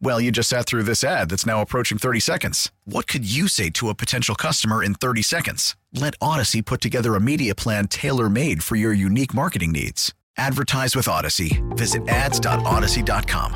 [0.00, 2.70] Well, you just sat through this ad that's now approaching 30 seconds.
[2.84, 5.76] What could you say to a potential customer in 30 seconds?
[5.92, 10.12] Let Odyssey put together a media plan tailor made for your unique marketing needs.
[10.36, 11.62] Advertise with Odyssey.
[11.70, 13.52] Visit ads.odyssey.com.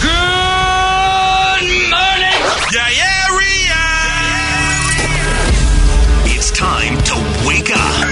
[0.00, 3.84] Good morning, Diarrhea!
[6.26, 7.14] It's time to
[7.46, 8.10] wake up.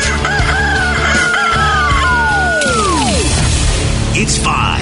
[4.14, 4.81] It's five,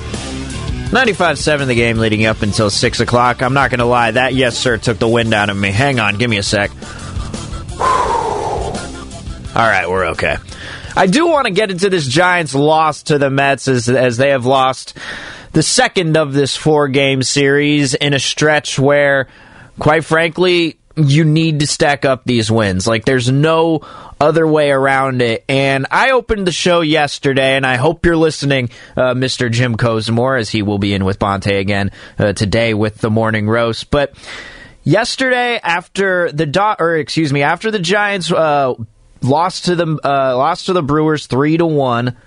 [0.91, 3.41] 95.7 the game leading up until 6 o'clock.
[3.41, 5.71] I'm not going to lie, that yes, sir, took the wind out of me.
[5.71, 6.69] Hang on, give me a sec.
[9.55, 10.35] All right, we're okay.
[10.93, 14.31] I do want to get into this Giants loss to the Mets as, as they
[14.31, 14.97] have lost
[15.53, 19.29] the second of this four game series in a stretch where,
[19.79, 22.87] quite frankly, you need to stack up these wins.
[22.87, 23.81] Like, there's no
[24.19, 25.43] other way around it.
[25.47, 29.51] And I opened the show yesterday, and I hope you're listening, uh, Mr.
[29.51, 33.47] Jim Kozimor, as he will be in with Bonta again uh, today with the morning
[33.47, 33.89] roast.
[33.89, 34.13] But
[34.83, 38.75] yesterday, after the dot, or excuse me, after the Giants uh,
[39.21, 42.17] lost to the uh, lost to the Brewers three to one.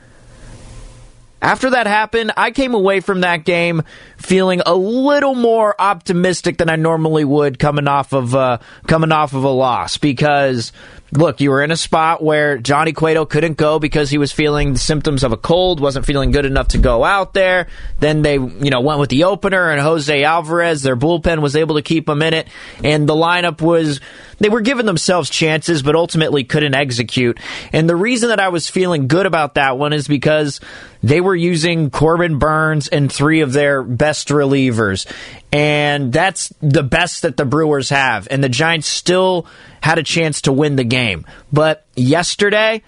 [1.44, 3.82] After that happened, I came away from that game
[4.16, 9.34] feeling a little more optimistic than I normally would coming off of uh, coming off
[9.34, 10.72] of a loss because
[11.16, 14.72] look, you were in a spot where Johnny Cueto couldn't go because he was feeling
[14.72, 17.68] the symptoms of a cold, wasn't feeling good enough to go out there.
[18.00, 20.82] Then they, you know, went with the opener and Jose Alvarez.
[20.82, 22.48] Their bullpen was able to keep him in it,
[22.82, 24.00] and the lineup was
[24.38, 27.38] they were giving themselves chances, but ultimately couldn't execute.
[27.72, 30.60] And the reason that I was feeling good about that one is because
[31.02, 35.06] they were using Corbin Burnes and three of their best relievers.
[35.52, 38.26] And that's the best that the Brewers have.
[38.30, 39.46] And the Giants still
[39.84, 41.26] had a chance to win the game.
[41.52, 42.82] But yesterday,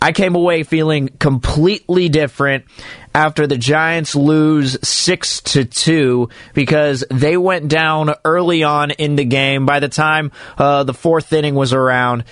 [0.00, 2.66] I came away feeling completely different
[3.12, 9.24] after the Giants lose 6 to 2 because they went down early on in the
[9.24, 12.22] game by the time uh, the fourth inning was around.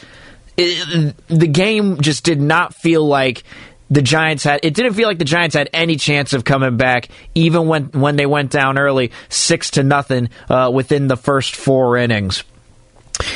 [0.56, 3.42] It, the game just did not feel like
[3.90, 7.08] the Giants had it didn't feel like the Giants had any chance of coming back
[7.34, 11.96] even when when they went down early 6 to nothing uh, within the first 4
[11.96, 12.44] innings.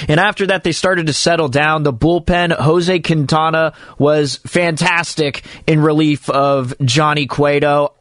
[0.08, 1.82] And after that, they started to settle down.
[1.82, 7.95] The bullpen, Jose Quintana was fantastic in relief of Johnny Cueto.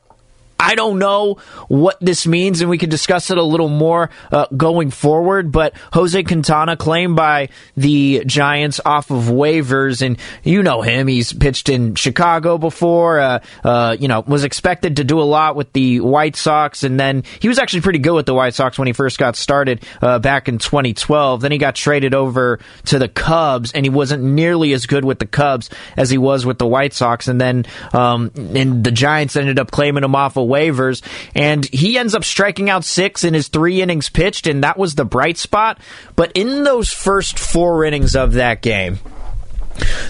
[0.59, 4.47] I don't know what this means, and we can discuss it a little more uh,
[4.55, 5.51] going forward.
[5.51, 11.07] But Jose Quintana, claimed by the Giants off of waivers, and you know him.
[11.07, 13.19] He's pitched in Chicago before.
[13.19, 16.99] Uh, uh, you know, was expected to do a lot with the White Sox, and
[16.99, 19.83] then he was actually pretty good with the White Sox when he first got started
[20.01, 21.41] uh, back in 2012.
[21.41, 25.19] Then he got traded over to the Cubs, and he wasn't nearly as good with
[25.19, 27.27] the Cubs as he was with the White Sox.
[27.27, 31.01] And then, um, and the Giants ended up claiming him off of waivers,
[31.33, 34.95] and he ends up striking out six in his three innings pitched, and that was
[34.95, 35.79] the bright spot.
[36.15, 38.99] But in those first four innings of that game,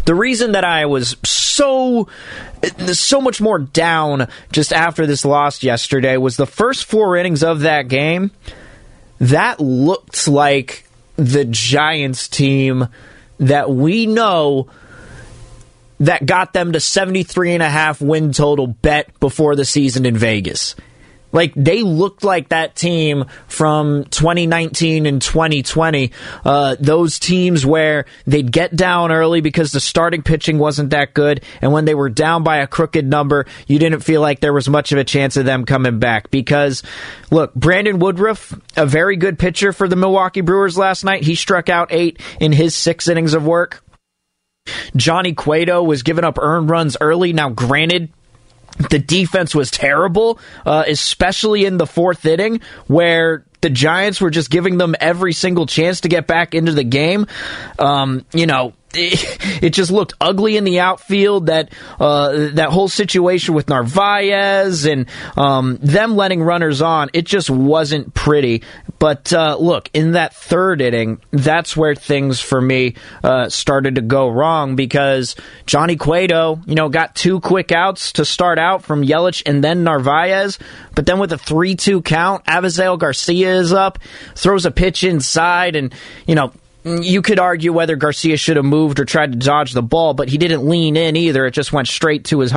[0.06, 2.08] the reason that I was so
[2.88, 7.62] so much more down just after this loss yesterday was the first four innings of
[7.62, 8.32] that game.
[9.20, 10.86] That looked like
[11.16, 12.88] the Giants team
[13.40, 14.68] that we know
[16.06, 20.18] that got them to 73 and a half win total bet before the season in
[20.18, 20.75] Vegas.
[21.36, 26.12] Like they looked like that team from 2019 and 2020.
[26.46, 31.44] Uh, those teams where they'd get down early because the starting pitching wasn't that good,
[31.62, 34.69] and when they were down by a crooked number, you didn't feel like there was
[34.69, 36.31] much of a chance of them coming back.
[36.31, 36.84] Because
[37.31, 41.24] look, Brandon Woodruff, a very good pitcher for the Milwaukee Brewers last night.
[41.24, 43.84] He struck out eight in his six innings of work.
[44.95, 47.33] Johnny Cueto was giving up earned runs early.
[47.33, 48.09] Now, granted,
[48.89, 54.50] the defense was terrible, uh, especially in the fourth inning where the Giants were just
[54.50, 57.27] giving them every single chance to get back into the game.
[57.79, 58.73] Um, you know,
[59.62, 61.47] it just looked ugly in the outfield.
[61.47, 67.50] That uh, that whole situation with Narvaez and um, them letting runners on, it just
[67.50, 68.63] wasn't pretty.
[69.00, 74.01] But uh, look, in that third inning, that's where things for me uh, started to
[74.01, 79.03] go wrong because Johnny Cueto, you know, got two quick outs to start out from
[79.03, 80.59] Yelich and then Narvaez.
[80.95, 84.00] But then with a 3 2 count, Avisail Garcia is up,
[84.36, 85.94] throws a pitch inside, and,
[86.25, 86.51] you know,
[86.86, 90.30] you could argue whether Garcia should have moved or tried to dodge the ball, but
[90.30, 91.48] he didn't lean in either.
[91.48, 92.54] It just went straight to his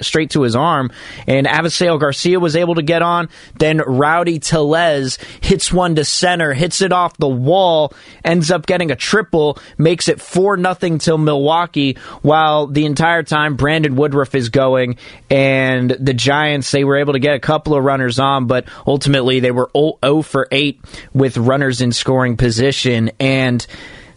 [0.00, 0.90] straight to his arm,
[1.28, 3.28] and Avisail Garcia was able to get on.
[3.56, 7.92] Then Rowdy Tellez hits one to center, hits it off the wall,
[8.24, 11.96] ends up getting a triple, makes it four nothing till Milwaukee.
[12.22, 14.98] While the entire time Brandon Woodruff is going,
[15.30, 19.38] and the Giants they were able to get a couple of runners on, but ultimately
[19.38, 20.80] they were 0 for 8
[21.12, 23.67] with runners in scoring position and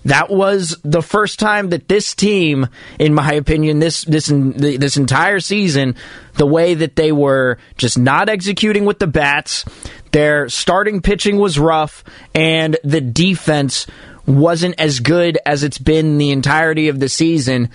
[0.05, 2.67] that was the first time that this team,
[2.97, 5.95] in my opinion, this this this entire season,
[6.33, 9.63] the way that they were just not executing with the bats,
[10.11, 12.03] their starting pitching was rough,
[12.33, 13.85] and the defense
[14.25, 17.69] wasn't as good as it's been the entirety of the season.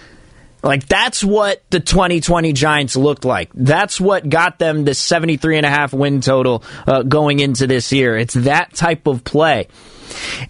[0.62, 3.50] Like that's what the 2020 Giants looked like.
[3.55, 7.93] That's what got them the 73 and a half win total uh, going into this
[7.93, 8.17] year.
[8.17, 9.69] It's that type of play.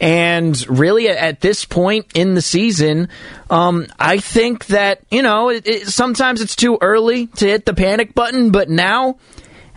[0.01, 3.09] And really, at this point in the season,
[3.51, 7.75] um, I think that, you know, it, it, sometimes it's too early to hit the
[7.75, 9.19] panic button, but now,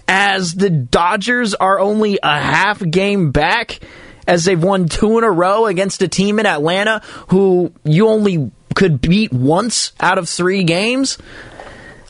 [0.08, 3.80] as the Dodgers are only a half game back,
[4.28, 8.52] as they've won two in a row against a team in Atlanta who you only
[8.76, 11.18] could beat once out of three games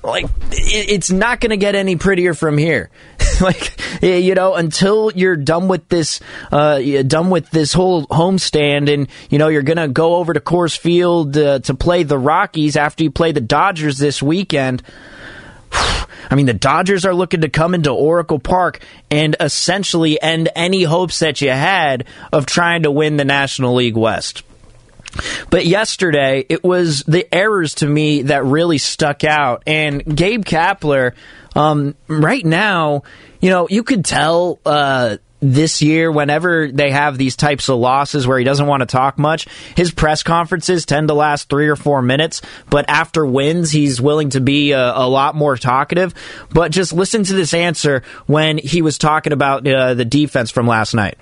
[0.04, 2.90] like it's not going to get any prettier from here
[3.42, 6.20] like you know until you're done with this
[6.52, 10.40] uh done with this whole homestand and you know you're going to go over to
[10.40, 14.84] Coors Field uh, to play the Rockies after you play the Dodgers this weekend
[15.72, 20.84] I mean, the Dodgers are looking to come into Oracle Park and essentially end any
[20.84, 24.44] hopes that you had of trying to win the National League West.
[25.50, 29.64] But yesterday, it was the errors to me that really stuck out.
[29.66, 31.14] And Gabe Kapler,
[31.56, 33.04] um, right now,
[33.42, 38.28] you know, you could tell uh, this year, whenever they have these types of losses
[38.28, 41.76] where he doesn't want to talk much, his press conferences tend to last three or
[41.76, 42.42] four minutes.
[42.70, 46.14] But after wins, he's willing to be a, a lot more talkative.
[46.50, 50.68] But just listen to this answer when he was talking about uh, the defense from
[50.68, 51.18] last night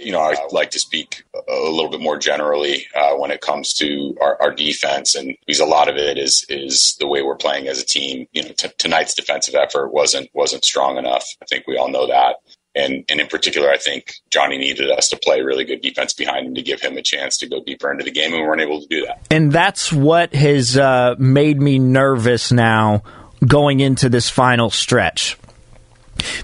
[0.00, 3.74] you know, I like to speak a little bit more generally uh, when it comes
[3.74, 7.36] to our, our, defense, and because a lot of it is is the way we're
[7.36, 8.26] playing as a team.
[8.32, 11.24] You know, t- tonight's defensive effort wasn't wasn't strong enough.
[11.42, 12.36] I think we all know that,
[12.74, 16.46] and and in particular, I think Johnny needed us to play really good defense behind
[16.46, 18.62] him to give him a chance to go deeper into the game, and we weren't
[18.62, 19.26] able to do that.
[19.30, 23.02] And that's what has uh, made me nervous now
[23.46, 25.36] going into this final stretch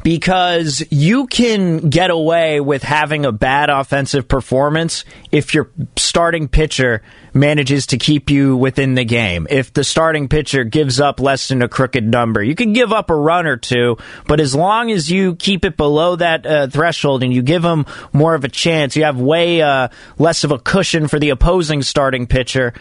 [0.02, 7.02] because you can get away with having a bad offensive performance if your starting pitcher
[7.34, 9.46] manages to keep you within the game.
[9.50, 13.10] If the starting pitcher gives up less than a crooked number, you can give up
[13.10, 17.22] a run or two, but as long as you keep it below that uh, threshold
[17.22, 20.58] and you give them more of a chance, you have way uh, less of a
[20.58, 22.72] cushion for the opposing starting pitcher.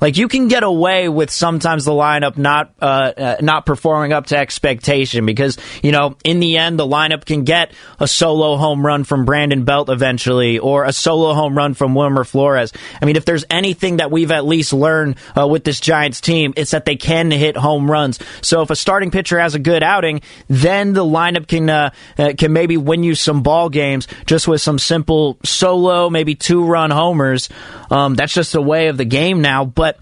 [0.00, 4.26] Like you can get away with sometimes the lineup not uh, uh, not performing up
[4.26, 8.84] to expectation because you know in the end the lineup can get a solo home
[8.84, 12.72] run from Brandon Belt eventually or a solo home run from Wilmer Flores.
[13.00, 16.52] I mean, if there's anything that we've at least learned uh, with this Giants team,
[16.56, 18.18] it's that they can hit home runs.
[18.42, 22.32] So if a starting pitcher has a good outing, then the lineup can uh, uh,
[22.36, 26.90] can maybe win you some ball games just with some simple solo, maybe two run
[26.90, 27.48] homers.
[27.90, 29.93] Um, that's just the way of the game now, but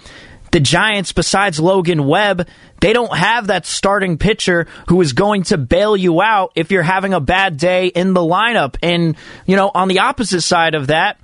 [0.52, 2.46] the Giants, besides Logan Webb,
[2.80, 6.82] they don't have that starting pitcher who is going to bail you out if you're
[6.82, 8.76] having a bad day in the lineup.
[8.82, 11.18] And, you know, on the opposite side of that,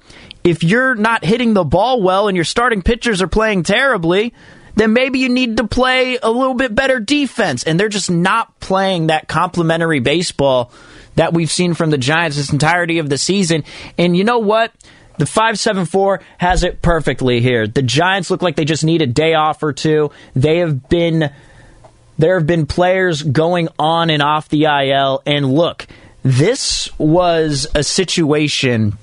[0.45, 4.33] if you're not hitting the ball well and your starting pitchers are playing terribly,
[4.77, 7.65] then maybe you need to play a little bit better defense.
[7.65, 10.73] And they're just not playing that complementary baseball
[11.17, 13.65] that we've seen from the Giants this entirety of the season.
[13.99, 14.73] And you know what?
[15.19, 17.67] The 574 has it perfectly here.
[17.67, 20.11] The Giants look like they just need a day off or two.
[20.35, 21.33] They have been
[22.19, 25.87] there have been players going on and off the IL and look,
[26.25, 28.99] this was a situation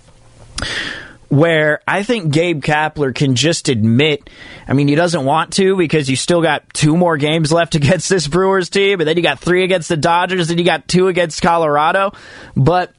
[1.29, 4.29] where I think Gabe Kapler can just admit,
[4.67, 8.09] I mean, he doesn't want to because you still got two more games left against
[8.09, 11.07] this Brewers team, and then you got three against the Dodgers, and you got two
[11.07, 12.13] against Colorado.
[12.55, 12.93] But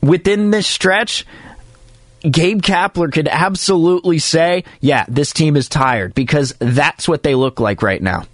[0.00, 1.26] within this stretch,
[2.20, 7.60] Gabe Kapler could absolutely say, yeah, this team is tired because that's what they look
[7.60, 8.24] like right now.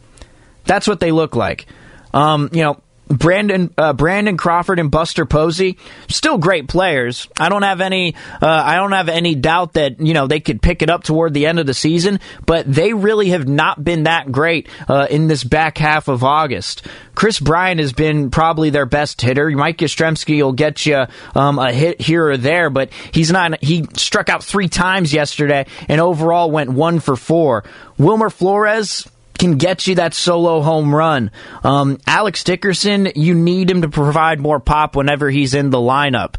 [0.64, 1.67] That's what they look like.
[2.14, 7.28] Um, you know, Brandon uh, Brandon Crawford and Buster Posey still great players.
[7.38, 10.62] I don't have any uh, I don't have any doubt that you know they could
[10.62, 14.04] pick it up toward the end of the season, but they really have not been
[14.04, 16.87] that great uh, in this back half of August.
[17.14, 19.50] Kris Bryant has been probably their best hitter.
[19.50, 23.62] Mike Yastrzemski will get you um, a hit here or there, but he's not.
[23.62, 27.64] He struck out three times yesterday and overall went one for four.
[27.99, 29.06] Wilmer Flores
[29.38, 31.31] can get you that solo home run.
[31.62, 36.37] Um, Alex Dickerson, you need him to provide more pop whenever he's in the lineup.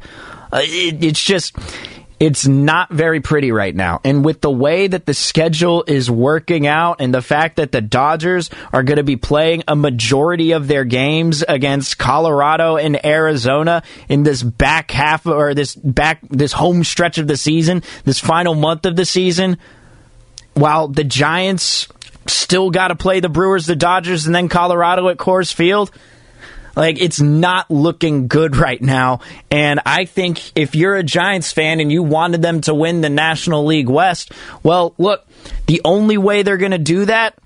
[0.52, 1.56] Uh, it, it's just.
[2.18, 4.00] It's not very pretty right now.
[4.06, 7.82] And with the way that the schedule is working out and the fact that the
[7.82, 13.84] Dodgers are going to be playing a majority of their games against Colorado and Arizona
[14.08, 18.56] in this back half or this back this home stretch of the season, this final
[18.56, 19.58] month of the season,
[20.54, 21.90] while the Giants
[22.28, 25.92] still got to play the Brewers, the Dodgers, and then Colorado at Coors Field.
[26.76, 29.22] Like, it's not looking good right now.
[29.50, 33.10] And I think if you're a Giants fan and you wanted them to win the
[33.10, 35.26] National League West, well, look,
[35.68, 37.38] the only way they're going to do that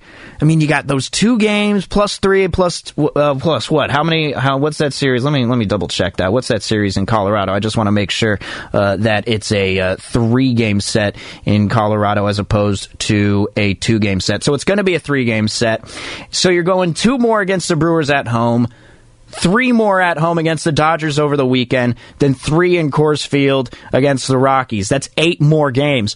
[0.41, 3.91] I mean, you got those two games plus three plus uh, plus what?
[3.91, 4.31] How many?
[4.31, 4.57] How?
[4.57, 5.23] What's that series?
[5.23, 6.31] Let me let me double check that.
[6.31, 7.51] What's that series in Colorado?
[7.51, 8.39] I just want to make sure
[8.71, 13.99] uh, that it's a uh, three game set in Colorado as opposed to a two
[13.99, 14.43] game set.
[14.43, 15.83] So it's going to be a three game set.
[16.31, 18.67] So you're going two more against the Brewers at home
[19.31, 23.69] three more at home against the Dodgers over the weekend, then three in Coors Field
[23.93, 24.89] against the Rockies.
[24.89, 26.15] That's eight more games.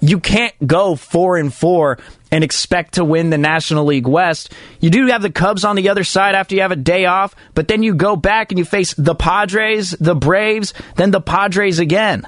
[0.00, 1.98] You can't go four and four
[2.30, 4.52] and expect to win the National League West.
[4.80, 7.34] You do have the Cubs on the other side after you have a day off,
[7.54, 11.78] but then you go back and you face the Padres, the Braves, then the Padres
[11.78, 12.26] again.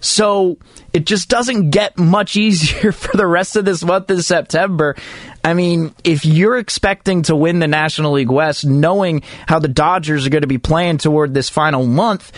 [0.00, 0.58] So
[0.92, 4.96] it just doesn't get much easier for the rest of this month in September.
[5.44, 10.26] I mean, if you're expecting to win the National League West, knowing how the Dodgers
[10.26, 12.32] are going to be playing toward this final month,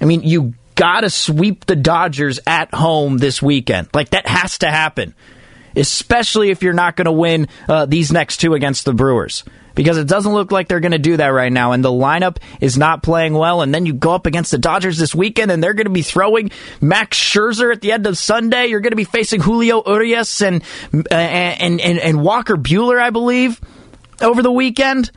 [0.00, 3.88] I mean, you got to sweep the Dodgers at home this weekend.
[3.94, 5.14] Like, that has to happen
[5.76, 9.44] especially if you're not going to win uh, these next two against the Brewers.
[9.74, 12.36] Because it doesn't look like they're going to do that right now, and the lineup
[12.60, 13.60] is not playing well.
[13.60, 16.02] And then you go up against the Dodgers this weekend, and they're going to be
[16.02, 18.66] throwing Max Scherzer at the end of Sunday.
[18.66, 20.62] You're going to be facing Julio Urias and
[20.94, 23.60] uh, and, and and Walker Buehler, I believe,
[24.20, 25.10] over the weekend.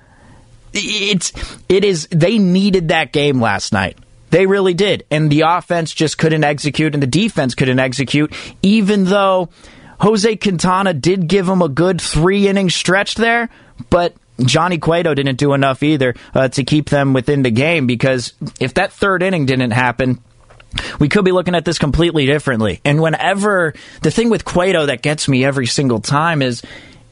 [0.73, 1.33] It's
[1.69, 2.07] it is.
[2.09, 3.99] They needed that game last night.
[4.29, 5.05] They really did.
[5.09, 9.49] And the offense just couldn't execute and the defense couldn't execute, even though
[9.99, 13.49] Jose Quintana did give him a good three inning stretch there,
[13.89, 18.33] but Johnny Cueto didn't do enough either uh, to keep them within the game because
[18.59, 20.21] if that third inning didn't happen,
[20.99, 22.79] we could be looking at this completely differently.
[22.85, 26.61] And whenever the thing with Cueto that gets me every single time is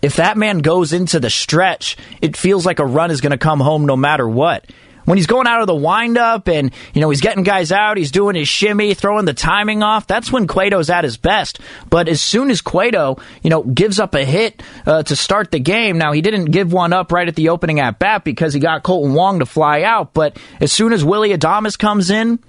[0.04, 3.40] if that man goes into the stretch, it feels like a run is going to
[3.40, 4.66] come home no matter what
[5.06, 8.12] when he's going out of the windup and you know he's getting guys out, he's
[8.12, 10.08] doing his shimmy, throwing the timing off.
[10.08, 11.60] That's when Cueto's at his best.
[11.90, 15.60] But as soon as Cueto, you know, gives up a hit uh, to start the
[15.60, 18.60] game, now he didn't give one up right at the opening at bat because he
[18.60, 20.14] got Kolten Wong to fly out.
[20.14, 22.40] But as soon as Willie Adames comes in,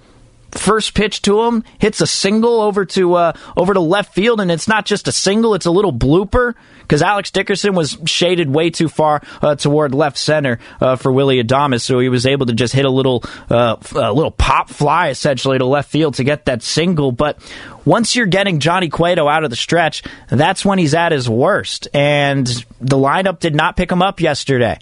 [0.51, 4.51] first pitch to him hits a single over to uh, over to left field, and
[4.51, 8.69] it's not just a single; it's a little blooper because Alex Dickerson was shaded way
[8.69, 12.53] too far uh, toward left center uh, for Willie Adames, so he was able to
[12.53, 16.45] just hit a little uh, a little pop fly essentially to left field to get
[16.45, 17.11] that single.
[17.11, 17.39] But
[17.85, 21.87] once you're getting Johnny Cueto out of the stretch, that's when he's at his worst,
[21.93, 22.47] and
[22.79, 24.79] the lineup did not pick him up yesterday.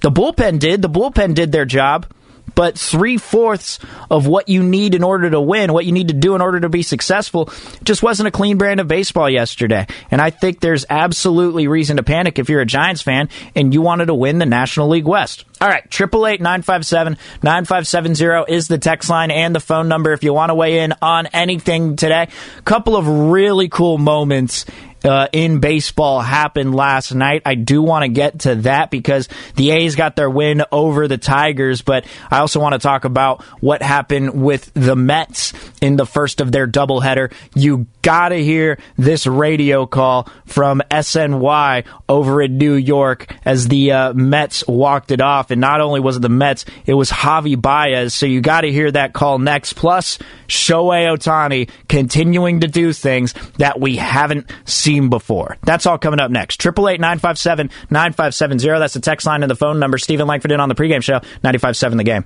[0.00, 0.82] The bullpen did.
[0.82, 2.06] The bullpen did their job
[2.54, 3.78] but three fourths
[4.10, 6.60] of what you need in order to win, what you need to do in order
[6.60, 7.50] to be successful,
[7.82, 9.86] just wasn't a clean brand of baseball yesterday.
[10.10, 13.82] And I think there's absolutely reason to panic if you're a Giants fan and you
[13.82, 15.44] wanted to win the National League West.
[15.60, 20.34] All right, 888 957 9570 is the text line and the phone number if you
[20.34, 22.28] want to weigh in on anything today.
[22.58, 24.66] A Couple of really cool moments
[25.04, 27.42] uh, in baseball happened last night.
[27.44, 31.18] I do want to get to that because the A's got their win over the
[31.18, 36.06] Tigers, but I also want to talk about what happened with the Mets in the
[36.06, 37.32] first of their doubleheader.
[37.54, 43.92] You got to hear this radio call from SNY over in New York as the
[43.92, 45.50] uh, Mets walked it off.
[45.50, 48.14] And not only was it the Mets, it was Javi Baez.
[48.14, 49.74] So you got to hear that call next.
[49.74, 50.18] Plus,
[50.48, 55.56] Shohei Ohtani continuing to do things that we haven't seen before.
[55.62, 56.60] That's all coming up next.
[56.64, 58.78] 888 957 9570.
[58.78, 59.98] That's the text line and the phone number.
[59.98, 62.24] Steven Langford in on the pregame show, 95.7 the game.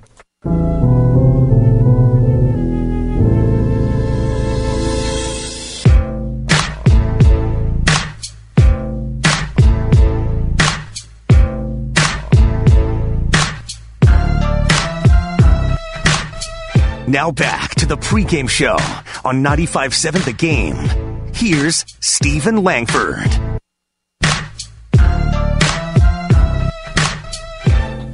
[17.09, 18.77] Now back to the pregame show
[19.25, 21.08] on 95.7 The Game.
[21.33, 23.29] Here's Steven Langford.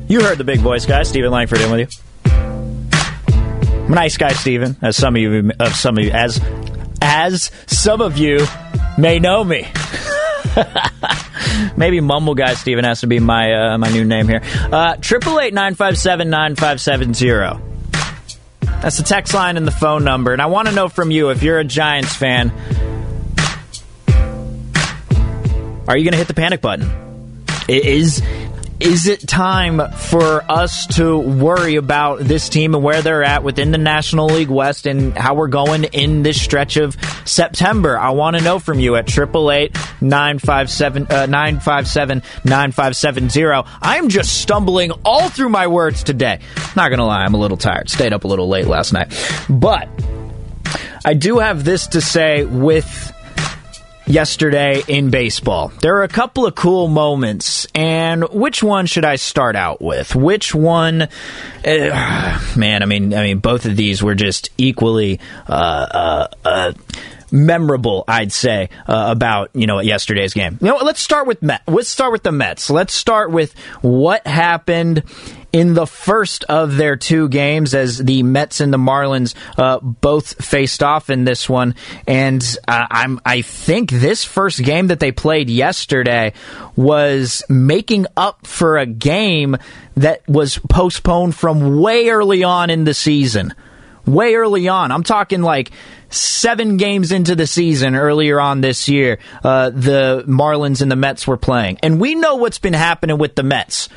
[0.07, 1.88] You heard the big voice guy, Steven Langford, in with you.
[3.89, 6.39] Nice guy, Steven, as some of you, uh, some of you, as
[7.01, 8.45] as some of you
[8.98, 9.67] may know me.
[11.77, 14.41] Maybe Mumble Guy Stephen has to be my uh, my new name here.
[14.43, 17.62] Uh, triple eight nine five seven nine five seven zero.
[18.62, 20.34] That's the text line and the phone number.
[20.34, 22.51] And I want to know from you if you're a Giants fan,
[25.88, 26.89] are you going to hit the panic button?
[27.68, 28.22] Is
[28.80, 33.72] is it time for us to worry about this team and where they're at within
[33.72, 37.98] the National League West and how we're going in this stretch of September?
[37.98, 43.46] I want to know from you at 888 957 uh, 9570.
[43.82, 46.42] I am just stumbling all through my words today.
[46.75, 47.89] Not going to lie, I'm a little tired.
[47.89, 49.08] Stayed up a little late last night.
[49.50, 49.88] But
[51.06, 53.14] I do have this to say with
[54.07, 55.71] yesterday in baseball.
[55.81, 60.15] There are a couple of cool moments, and which one should I start out with?
[60.15, 61.03] Which one?
[61.65, 65.19] Uh, man, I mean, I mean, both of these were just equally.
[65.47, 66.74] Uh, uh, uh
[67.31, 70.57] memorable, I'd say, uh, about you know yesterday's game.
[70.62, 71.63] You know, let's start with Met.
[71.67, 72.69] Let's start with the Mets.
[72.69, 75.03] Let's start with what happened
[75.56, 80.44] in the first of their two games as the Mets and the Marlins uh, both
[80.44, 81.76] faced off in this one.
[82.06, 86.34] And uh, I'm I think this first game that they played yesterday
[86.76, 89.56] was making up for a game
[89.96, 93.54] that was postponed from way early on in the season.
[94.06, 94.91] Way early on.
[94.91, 95.72] I'm talking like
[96.10, 101.26] seven games into the season earlier on this year, uh, the Marlins and the Mets
[101.26, 101.78] were playing.
[101.82, 103.88] And we know what's been happening with the Mets.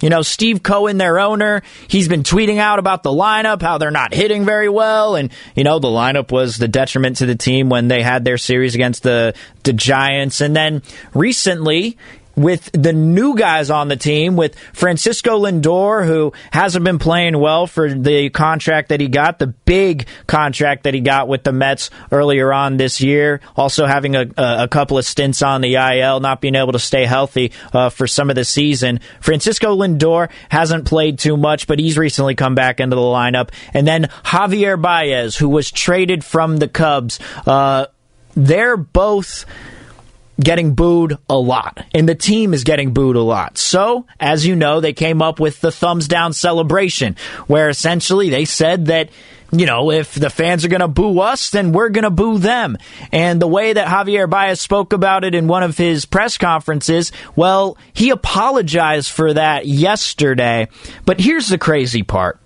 [0.00, 3.90] You know, Steve Cohen, their owner, he's been tweeting out about the lineup, how they're
[3.90, 5.16] not hitting very well.
[5.16, 8.38] And, you know, the lineup was the detriment to the team when they had their
[8.38, 10.40] series against the, the Giants.
[10.40, 10.82] And then
[11.14, 11.96] recently,
[12.36, 17.66] with the new guys on the team, with Francisco Lindor, who hasn't been playing well
[17.66, 21.90] for the contract that he got, the big contract that he got with the Mets
[22.12, 26.40] earlier on this year, also having a, a couple of stints on the IL, not
[26.40, 29.00] being able to stay healthy uh, for some of the season.
[29.20, 33.50] Francisco Lindor hasn't played too much, but he's recently come back into the lineup.
[33.72, 37.86] And then Javier Baez, who was traded from the Cubs, uh,
[38.34, 39.46] they're both
[40.38, 43.58] getting booed a lot, and the team is getting booed a lot.
[43.58, 48.44] So, as you know, they came up with the thumbs down celebration, where essentially they
[48.44, 49.10] said that.
[49.52, 52.38] You know, if the fans are going to boo us, then we're going to boo
[52.38, 52.76] them.
[53.12, 57.12] And the way that Javier Baez spoke about it in one of his press conferences,
[57.36, 60.66] well, he apologized for that yesterday.
[61.04, 62.40] But here's the crazy part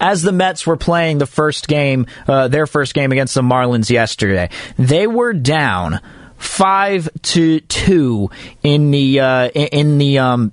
[0.00, 3.90] as the Mets were playing the first game, uh, their first game against the Marlins
[3.90, 6.00] yesterday, they were down
[6.42, 8.30] five to two
[8.62, 10.52] in the uh, in the um,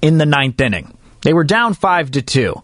[0.00, 0.96] in the ninth inning.
[1.22, 2.62] They were down five to two.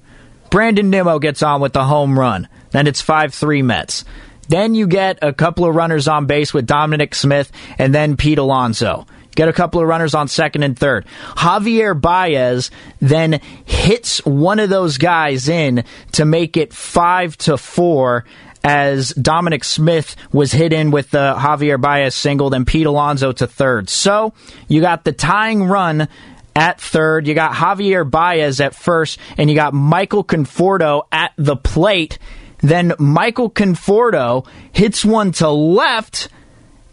[0.50, 2.48] Brandon Nimmo gets on with the home run.
[2.70, 4.04] Then it's five three Mets.
[4.48, 8.38] Then you get a couple of runners on base with Dominic Smith and then Pete
[8.38, 9.06] Alonso.
[9.34, 11.06] Get a couple of runners on second and third.
[11.36, 18.24] Javier Baez then hits one of those guys in to make it five to four
[18.68, 23.46] as Dominic Smith was hit in with the Javier Baez single, then Pete Alonso to
[23.46, 23.88] third.
[23.88, 24.34] So
[24.68, 26.06] you got the tying run
[26.54, 27.26] at third.
[27.26, 32.18] You got Javier Baez at first, and you got Michael Conforto at the plate.
[32.58, 36.28] Then Michael Conforto hits one to left.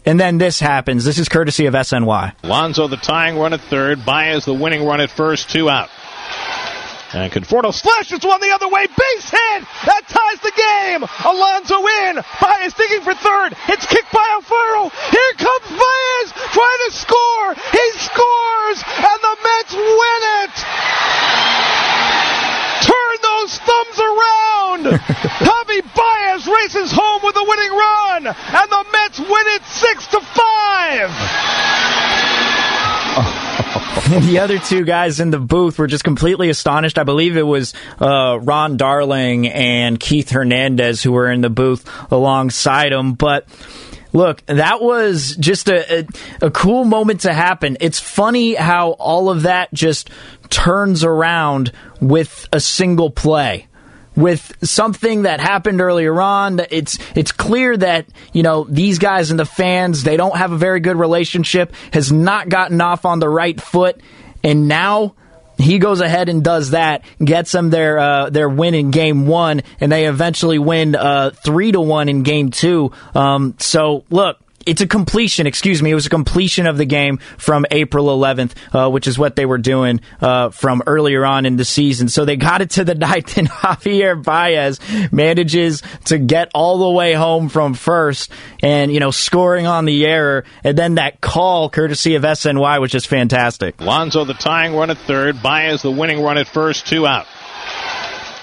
[0.06, 1.04] And then this happens.
[1.04, 2.32] This is courtesy of SNY.
[2.42, 4.06] Alonso the tying run at third.
[4.06, 5.50] Baez the winning run at first.
[5.50, 5.90] Two out.
[7.14, 8.86] And Conforto slashes one the other way.
[8.86, 9.62] Base hit!
[9.86, 11.06] That ties the game!
[11.22, 12.18] Alonso in!
[12.42, 13.54] Baez digging for third.
[13.70, 14.90] It's kicked by Alfaro.
[15.14, 16.26] Here comes Baez!
[16.50, 17.48] Trying to score.
[17.54, 20.54] He scores, and the Mets win it.
[22.90, 24.82] Turn those thumbs around.
[25.46, 30.20] Javi Baez races home with a winning run, and the Mets win it six to
[30.20, 31.10] five.
[34.08, 36.98] the other two guys in the booth were just completely astonished.
[36.98, 41.88] I believe it was uh, Ron Darling and Keith Hernandez who were in the booth
[42.12, 43.14] alongside him.
[43.14, 43.46] But
[44.12, 47.78] look, that was just a, a, a cool moment to happen.
[47.80, 50.10] It's funny how all of that just
[50.50, 53.66] turns around with a single play
[54.16, 56.60] with something that happened earlier on.
[56.70, 60.56] It's it's clear that you know these guys and the fans they don't have a
[60.56, 61.74] very good relationship.
[61.92, 64.00] Has not gotten off on the right foot,
[64.42, 65.14] and now.
[65.58, 69.62] He goes ahead and does that, gets them their uh, their win in game one,
[69.80, 72.92] and they eventually win uh, three to one in game two.
[73.14, 75.46] Um, so look, it's a completion.
[75.46, 79.18] Excuse me, it was a completion of the game from April 11th, uh, which is
[79.18, 82.08] what they were doing uh, from earlier on in the season.
[82.08, 84.80] So they got it to the ninth, and Javier Baez
[85.12, 88.30] manages to get all the way home from first,
[88.62, 92.94] and you know scoring on the error, and then that call courtesy of SNY, which
[92.94, 93.80] is fantastic.
[93.80, 97.26] Lonzo the tying run at third, Baez the winning run at first, two out.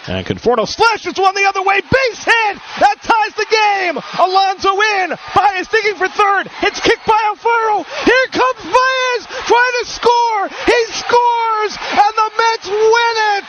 [0.06, 1.80] And Conforto slashes one the other way.
[1.80, 2.60] Base hit!
[2.84, 3.96] That ties the game!
[4.20, 5.16] Alonso in!
[5.32, 6.52] Baez digging for third.
[6.60, 7.88] It's kicked by Alfaro.
[8.04, 10.52] Here comes Baez trying to score.
[10.68, 11.80] He scores!
[11.80, 13.48] And the Mets win it!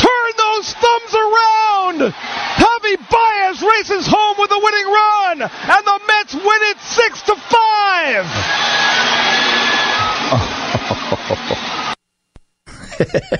[0.00, 2.08] Turn those thumbs around!
[2.08, 5.44] Javi Baez races home with a winning run!
[5.44, 7.36] And the Mets win it 6 to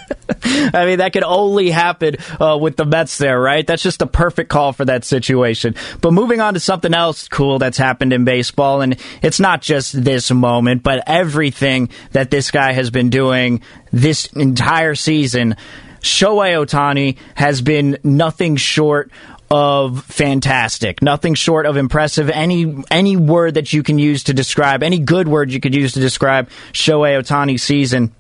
[0.05, 0.11] 5!
[0.75, 3.67] I mean, that could only happen uh, with the Mets there, right?
[3.67, 5.75] That's just a perfect call for that situation.
[6.03, 10.05] But moving on to something else cool that's happened in baseball, and it's not just
[10.05, 15.57] this moment, but everything that this guy has been doing this entire season.
[16.01, 19.11] Shohei Ohtani has been nothing short
[19.51, 22.29] of fantastic, nothing short of impressive.
[22.29, 25.95] Any any word that you can use to describe, any good word you could use
[25.95, 28.15] to describe Shohei Ohtani's season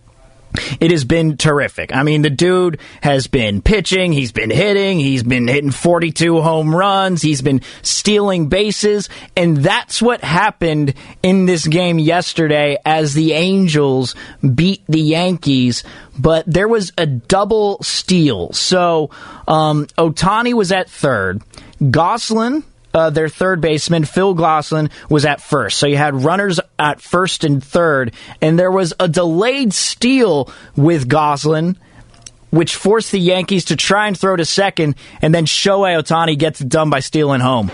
[0.80, 1.94] it has been terrific.
[1.94, 6.74] I mean, the dude has been pitching, he's been hitting, he's been hitting 42 home
[6.74, 13.32] runs, he's been stealing bases, and that's what happened in this game yesterday as the
[13.32, 14.14] Angels
[14.54, 15.84] beat the Yankees.
[16.18, 18.52] But there was a double steal.
[18.52, 19.10] So,
[19.48, 21.42] um, Ohtani was at third.
[21.80, 22.62] Gonsolin
[22.94, 25.78] uh, their third baseman, Phil Gosselin, was at first.
[25.78, 31.08] So you had runners at first and third, and there was a delayed steal with
[31.08, 31.76] Gosselin
[32.54, 36.60] which forced the Yankees to try and throw to second, and then Shohei Ohtani gets
[36.60, 37.68] it done by stealing home.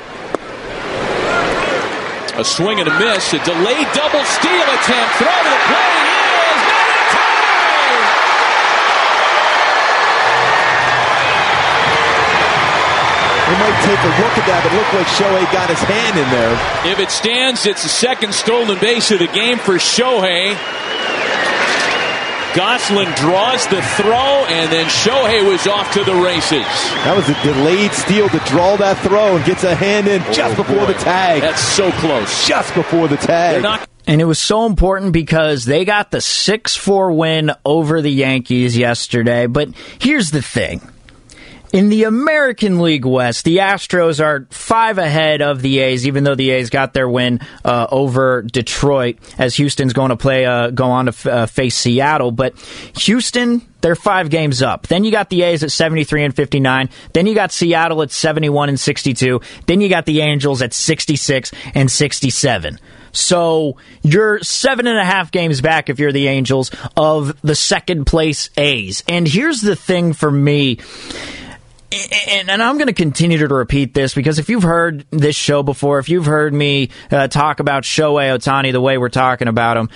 [2.34, 6.09] A swing and a miss, a delayed double steal attempt, throw to the plate.
[13.50, 14.62] We might take a look at that.
[14.62, 16.54] It looked like Shohei got his hand in there.
[16.92, 20.54] If it stands, it's the second stolen base of the game for Shohei.
[22.54, 26.62] Gosselin draws the throw, and then Shohei was off to the races.
[27.02, 30.32] That was a delayed steal to draw that throw and gets a hand in oh,
[30.32, 30.86] just before boy.
[30.86, 31.42] the tag.
[31.42, 32.46] That's so close.
[32.46, 33.62] Just before the tag.
[33.62, 38.10] Not- and it was so important because they got the 6 4 win over the
[38.10, 39.46] Yankees yesterday.
[39.46, 40.80] But here's the thing
[41.72, 46.34] in the American League West, the Astros are five ahead of the A's, even though
[46.34, 50.86] the A's got their win uh, over Detroit, as Houston's going to play, uh, go
[50.86, 52.32] on to f- uh, face Seattle.
[52.32, 52.58] But
[52.98, 54.88] Houston, they're five games up.
[54.88, 56.88] Then you got the A's at 73 and 59.
[57.12, 59.40] Then you got Seattle at 71 and 62.
[59.66, 62.78] Then you got the Angels at 66 and 67.
[63.12, 68.04] So you're seven and a half games back if you're the Angels of the second
[68.04, 69.02] place A's.
[69.08, 70.78] And here's the thing for me
[71.92, 75.62] and, and, I'm going to continue to repeat this because if you've heard this show
[75.62, 79.76] before, if you've heard me uh, talk about Shohei Ohtani the way we're talking about
[79.76, 79.90] him,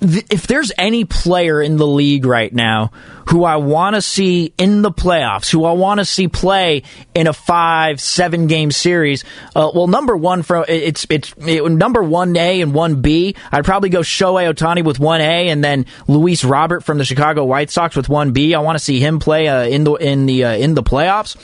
[0.00, 2.92] if there's any player in the league right now
[3.28, 6.84] who I want to see in the playoffs, who I want to see play
[7.14, 9.24] in a five, seven game series,
[9.56, 13.34] uh, well, number one for it's it's it, number one A and one B.
[13.50, 17.44] I'd probably go Shohei Ohtani with one A, and then Luis Robert from the Chicago
[17.44, 18.54] White Sox with one B.
[18.54, 21.36] I want to see him play uh, in the in the uh, in the playoffs,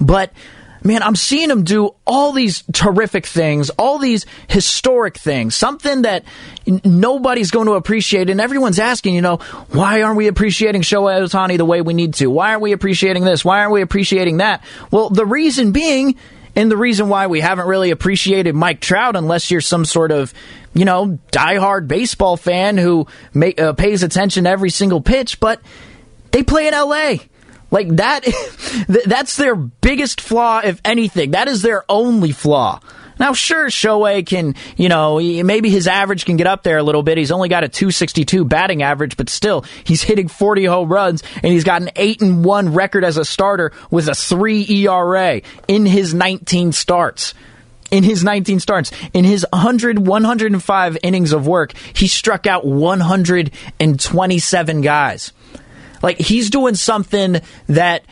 [0.00, 0.32] but
[0.82, 6.24] man, I'm seeing him do all these terrific things, all these historic things, something that
[6.84, 8.30] nobody's going to appreciate.
[8.30, 9.36] And everyone's asking, you know,
[9.70, 12.28] why aren't we appreciating Shohei Ohtani the way we need to?
[12.28, 13.44] Why aren't we appreciating this?
[13.44, 14.64] Why aren't we appreciating that?
[14.90, 16.16] Well, the reason being
[16.56, 20.34] and the reason why we haven't really appreciated Mike Trout, unless you're some sort of,
[20.74, 25.60] you know, diehard baseball fan who may, uh, pays attention to every single pitch, but
[26.32, 27.16] they play in LA.
[27.70, 28.24] Like that,
[29.06, 31.32] that's their biggest flaw, if anything.
[31.32, 32.80] That is their only flaw.
[33.20, 37.02] Now, sure, Shohei can, you know, maybe his average can get up there a little
[37.02, 37.18] bit.
[37.18, 41.52] He's only got a 262 batting average, but still, he's hitting 40 home runs, and
[41.52, 45.84] he's got an 8 and 1 record as a starter with a 3 ERA in
[45.84, 47.34] his 19 starts
[47.90, 48.90] in his 19 starts.
[49.12, 55.32] In his 100, 105 innings of work, he struck out 127 guys.
[56.02, 58.04] Like, he's doing something that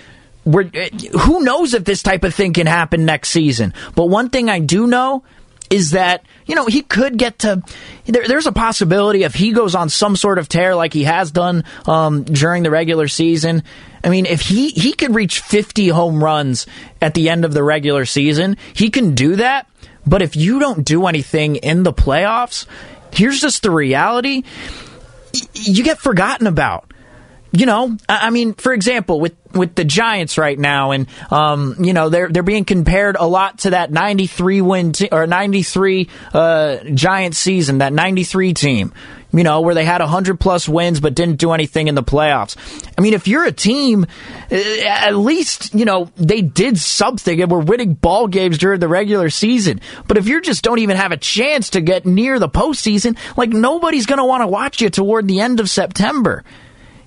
[0.45, 3.75] we're, who knows if this type of thing can happen next season.
[3.95, 5.25] But one thing I do know
[5.71, 7.63] is that you know he could get to
[8.07, 11.31] there, there's a possibility if he goes on some sort of tear like he has
[11.31, 13.63] done um, during the regular season.
[14.03, 16.67] I mean if he he could reach 50 home runs
[17.03, 19.69] at the end of the regular season he can do that.
[20.07, 22.65] But if you don't do anything in the playoffs
[23.13, 24.45] here's just the reality.
[25.55, 26.93] You get forgotten about
[27.53, 31.93] you know, I mean, for example, with with the Giants right now, and um, you
[31.95, 35.63] know they're they're being compared a lot to that ninety three win te- or ninety
[35.63, 38.93] three uh, Giant season, that ninety three team.
[39.31, 42.57] You know, where they had 100 plus wins but didn't do anything in the playoffs.
[42.97, 44.07] I mean, if you're a team,
[44.51, 44.57] uh,
[44.87, 49.29] at least, you know, they did something and were winning ball games during the regular
[49.29, 49.83] season.
[50.07, 53.51] But if you just don't even have a chance to get near the postseason, like
[53.51, 56.43] nobody's going to want to watch you toward the end of September.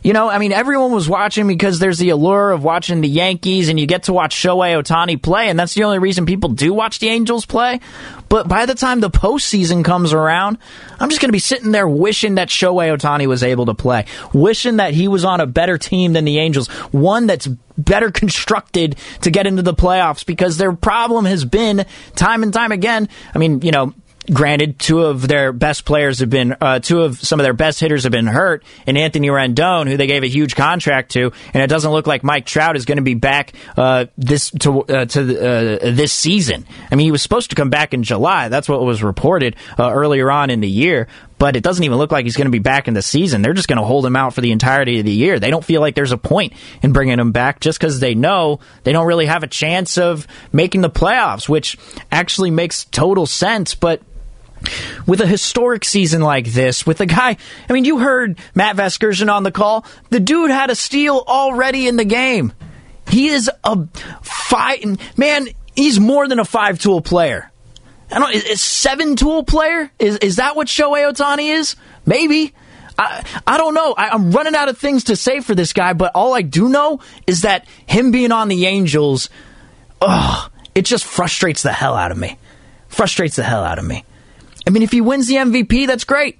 [0.03, 3.69] You know, I mean, everyone was watching because there's the allure of watching the Yankees
[3.69, 6.73] and you get to watch Shohei Ohtani play, and that's the only reason people do
[6.73, 7.79] watch the Angels play.
[8.27, 10.57] But by the time the postseason comes around,
[10.99, 14.05] I'm just going to be sitting there wishing that Shohei Ohtani was able to play,
[14.33, 18.95] wishing that he was on a better team than the Angels, one that's better constructed
[19.21, 21.85] to get into the playoffs because their problem has been
[22.15, 23.07] time and time again.
[23.35, 23.93] I mean, you know,
[24.31, 27.79] Granted, two of their best players have been, uh, two of some of their best
[27.79, 31.63] hitters have been hurt, and Anthony Rendon, who they gave a huge contract to, and
[31.63, 35.05] it doesn't look like Mike Trout is going to be back uh, this to uh,
[35.05, 36.67] to uh, this season.
[36.91, 38.47] I mean, he was supposed to come back in July.
[38.49, 41.07] That's what was reported uh, earlier on in the year,
[41.39, 43.41] but it doesn't even look like he's going to be back in the season.
[43.41, 45.39] They're just going to hold him out for the entirety of the year.
[45.39, 46.53] They don't feel like there's a point
[46.83, 50.27] in bringing him back just because they know they don't really have a chance of
[50.53, 51.75] making the playoffs, which
[52.11, 53.73] actually makes total sense.
[53.73, 54.03] But
[55.05, 57.37] with a historic season like this, with a guy,
[57.69, 59.85] I mean, you heard Matt Vasgersian on the call.
[60.09, 62.53] The dude had a steal already in the game.
[63.07, 63.87] He is a
[64.21, 67.51] five, man, he's more than a five tool player.
[68.11, 69.91] I don't, is seven tool player?
[69.97, 71.75] Is, is that what Shohei Ohtani is?
[72.05, 72.53] Maybe.
[72.99, 73.93] I, I don't know.
[73.93, 76.69] I, I'm running out of things to say for this guy, but all I do
[76.69, 79.29] know is that him being on the Angels,
[80.01, 82.37] ugh, it just frustrates the hell out of me.
[82.89, 84.03] Frustrates the hell out of me.
[84.65, 86.37] I mean, if he wins the MVP, that's great.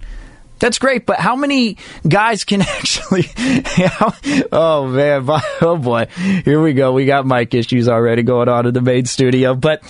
[0.60, 3.26] That's great, but how many guys can actually?
[4.52, 5.26] oh man,
[5.60, 6.06] oh boy,
[6.46, 6.94] here we go.
[6.94, 9.56] We got mic issues already going on in the main studio.
[9.56, 9.82] But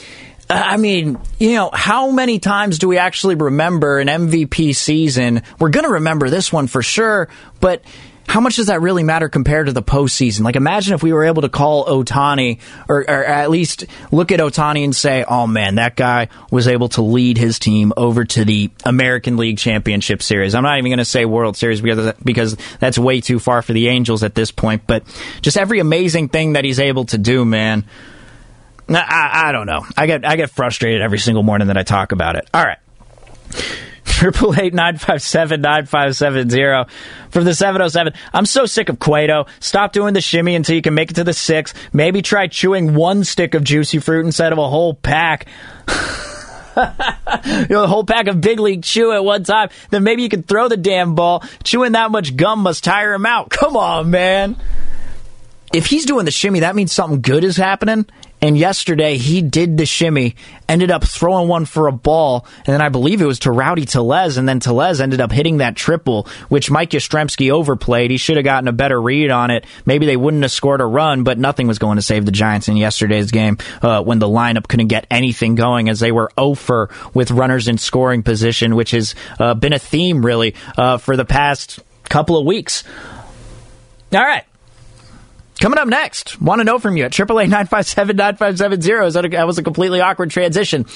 [0.50, 5.44] uh, I mean, you know, how many times do we actually remember an MVP season?
[5.60, 7.28] We're going to remember this one for sure,
[7.60, 7.84] but
[8.28, 10.42] how much does that really matter compared to the postseason?
[10.42, 14.40] Like, imagine if we were able to call Ohtani, or, or, at least look at
[14.40, 18.46] Ohtani and say, oh man, that guy was able to lead his team over to
[18.46, 20.56] the American League Championship Series.
[20.56, 23.74] I'm not even going to say World Series because, because that's way too far for
[23.74, 25.04] the Angels at this point, but
[25.42, 27.86] just every amazing thing that he's able to do, man.
[28.88, 29.86] I, I don't know.
[29.96, 32.50] I get I get frustrated every single morning that I talk about it.
[32.54, 32.78] All right.
[34.22, 36.86] Triple eight nine five seven nine five seven zero
[37.32, 38.14] from the seven oh seven.
[38.32, 39.48] I'm so sick of Cueto.
[39.60, 41.74] Stop doing the shimmy until you can make it to the six.
[41.92, 45.48] Maybe try chewing one stick of juicy fruit instead of a whole pack.
[45.88, 49.70] you know, a whole pack of big league chew at one time.
[49.90, 51.44] Then maybe you can throw the damn ball.
[51.64, 53.50] Chewing that much gum must tire him out.
[53.50, 54.56] Come on, man.
[55.74, 58.06] If he's doing the shimmy, that means something good is happening.
[58.42, 60.36] And yesterday he did the shimmy,
[60.68, 63.86] ended up throwing one for a ball, and then I believe it was to Rowdy
[63.86, 68.10] Tellez, and then Tellez ended up hitting that triple, which Mike Yastrzemski overplayed.
[68.10, 69.66] He should have gotten a better read on it.
[69.86, 72.68] Maybe they wouldn't have scored a run, but nothing was going to save the Giants
[72.68, 76.90] in yesterday's game uh, when the lineup couldn't get anything going as they were over
[77.14, 81.26] with runners in scoring position, which has uh, been a theme really uh, for the
[81.26, 82.84] past couple of weeks.
[84.14, 84.46] All right.
[85.62, 89.38] Coming up next, want to know from you at 888 957 9570.
[89.38, 90.88] That was a completely awkward transition.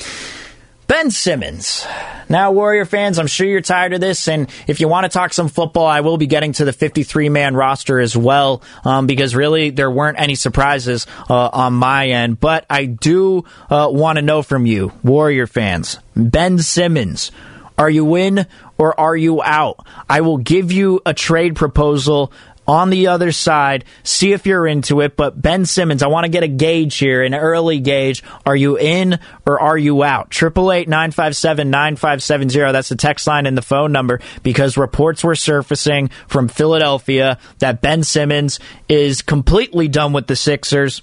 [0.88, 1.86] Ben Simmons.
[2.30, 5.34] Now, Warrior fans, I'm sure you're tired of this, and if you want to talk
[5.34, 9.36] some football, I will be getting to the 53 man roster as well, um, because
[9.36, 12.40] really there weren't any surprises uh, on my end.
[12.40, 17.32] But I do uh, want to know from you, Warrior fans, Ben Simmons.
[17.78, 18.48] Are you in
[18.80, 19.86] or are you out?
[20.10, 22.32] I will give you a trade proposal
[22.68, 23.86] on the other side.
[24.04, 25.16] See if you're into it.
[25.16, 28.24] But Ben Simmons, I want to get a gauge here, an early gauge.
[28.46, 30.30] Are you in or are you out?
[30.32, 32.72] Triple eight nine five seven nine five seven zero.
[32.72, 37.82] That's the text line and the phone number because reports were surfacing from Philadelphia that
[37.82, 41.02] Ben Simmons is completely done with the Sixers.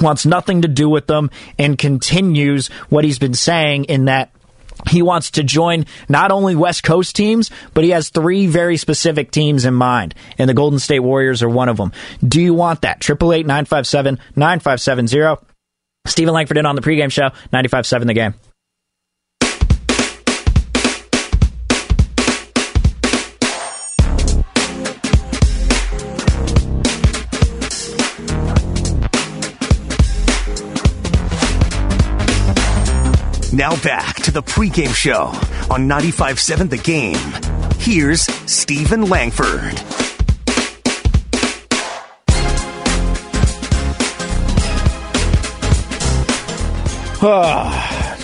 [0.00, 4.30] Wants nothing to do with them and continues what he's been saying in that
[4.88, 9.30] he wants to join not only West Coast teams, but he has three very specific
[9.30, 11.92] teams in mind, and the Golden State Warriors are one of them.
[12.26, 13.00] Do you want that?
[13.00, 15.44] Triple eight nine five seven nine five seven zero.
[16.06, 18.34] Steven Langford in on the pregame show, 95.7 the game.
[33.52, 35.24] Now back to the pregame show
[35.72, 37.16] on 95.7 The Game.
[37.80, 39.74] Here's Steven Langford.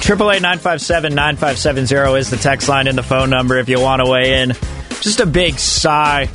[0.00, 3.02] Triple eight nine five seven nine five seven zero is the text line and the
[3.02, 4.50] phone number if you want to weigh in.
[5.00, 6.28] Just a big sigh.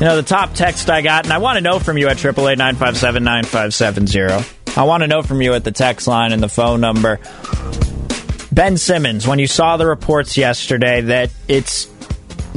[0.00, 2.16] You know, the top text I got, and I want to know from you at
[2.16, 4.40] triple eight nine five seven nine five seven zero.
[4.74, 7.20] I want to know from you at the text line and the phone number.
[8.56, 11.92] Ben Simmons, when you saw the reports yesterday that it's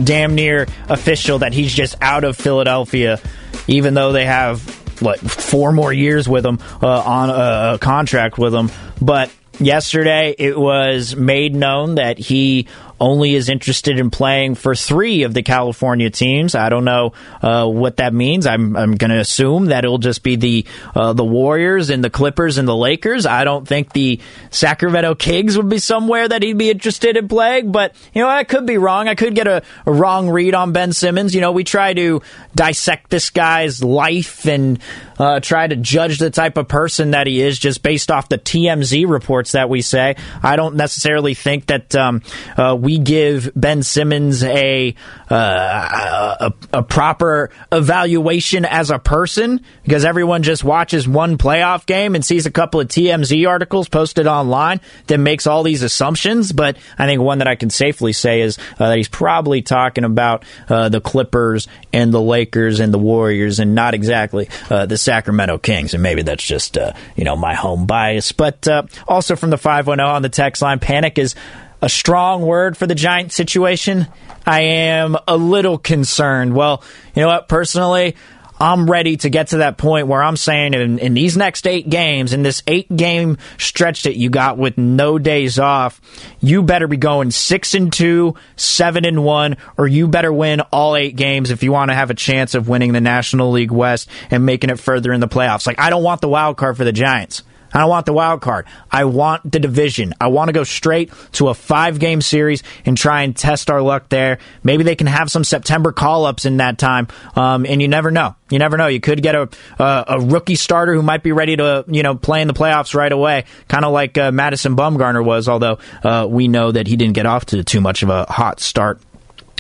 [0.02, 3.20] damn near official that he's just out of Philadelphia,
[3.68, 4.62] even though they have
[5.02, 8.72] what four more years with him uh, on a, a contract with him.
[9.02, 12.68] But yesterday, it was made known that he
[13.00, 16.56] only is interested in playing for three of the California teams.
[16.56, 18.46] I don't know uh, what that means.
[18.46, 22.10] I'm I'm going to assume that it'll just be the uh, the Warriors and the
[22.10, 23.26] Clippers and the Lakers.
[23.26, 27.72] I don't think the Sacramento Kings would be somewhere that he'd be interested in playing.
[27.72, 29.08] But you know, I could be wrong.
[29.08, 31.34] I could get a, a wrong read on Ben Simmons.
[31.36, 32.22] You know, we try to
[32.56, 34.80] dissect this guy's life and
[35.20, 38.38] uh, try to judge the type of person that he is just based off the
[38.38, 40.16] TMZ reports that we say.
[40.42, 42.22] I don't necessarily think that um,
[42.58, 44.96] uh, we give Ben Simmons a,
[45.30, 52.16] uh, a, a proper evaluation as a person because everyone just watches one playoff game
[52.16, 56.52] and sees a couple of TMZ articles posted online that makes all these assumptions.
[56.52, 60.04] But I think one that I can safely say is uh, that he's probably talking
[60.04, 64.98] about uh, the Clippers and the Lakers and the Warriors and not exactly uh, the
[64.98, 65.94] Sacramento Kings.
[65.94, 68.32] And maybe that's just, uh, you know, my home bias.
[68.32, 71.36] But uh, also from the 510 on the text line, panic is
[71.82, 74.08] a strong word for the Giant situation.
[74.46, 76.54] I am a little concerned.
[76.54, 76.84] Well,
[77.16, 77.48] you know what?
[77.48, 78.16] Personally,
[78.62, 81.90] I'm ready to get to that point where I'm saying in, in, these next eight
[81.90, 86.02] games, in this eight game stretch that you got with no days off,
[86.42, 90.98] you better be going six and two, seven and one, or you better win all
[90.98, 94.10] eight games if you want to have a chance of winning the National League West
[94.30, 95.66] and making it further in the playoffs.
[95.66, 97.44] Like, I don't want the wild card for the Giants.
[97.74, 98.66] I don't want the wild card.
[98.92, 100.14] I want the division.
[100.20, 103.82] I want to go straight to a five game series and try and test our
[103.82, 104.40] luck there.
[104.64, 107.08] Maybe they can have some September call ups in that time.
[107.36, 108.36] Um, and you never know.
[108.50, 108.88] You never know.
[108.88, 112.16] You could get a, a, a rookie starter who might be ready to you know
[112.16, 115.48] play in the playoffs right away, kind of like uh, Madison Bumgarner was.
[115.48, 118.60] Although uh, we know that he didn't get off to too much of a hot
[118.60, 119.00] start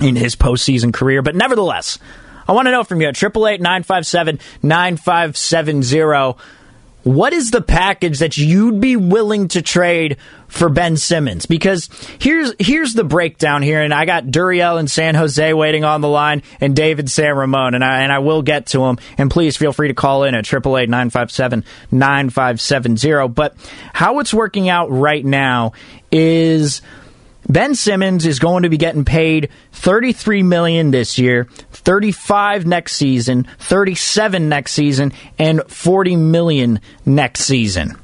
[0.01, 1.21] in his postseason career.
[1.21, 1.99] But nevertheless,
[2.47, 5.83] I want to know from you at triple eight nine five seven nine five seven
[5.83, 6.37] zero
[7.03, 11.45] what is the package that you'd be willing to trade for Ben Simmons?
[11.45, 16.01] Because here's here's the breakdown here, and I got Duriel and San Jose waiting on
[16.01, 18.97] the line, and David San Ramon, and I and I will get to him.
[19.17, 22.59] And please feel free to call in at triple eight nine five seven nine five
[22.59, 23.27] seven zero.
[23.27, 23.55] But
[23.93, 25.73] how it's working out right now
[26.11, 26.81] is.
[27.47, 31.47] Ben Simmons is going to be getting paid 33 million this year,
[31.79, 37.97] 35 next season, 37 next season, and 40 million next season.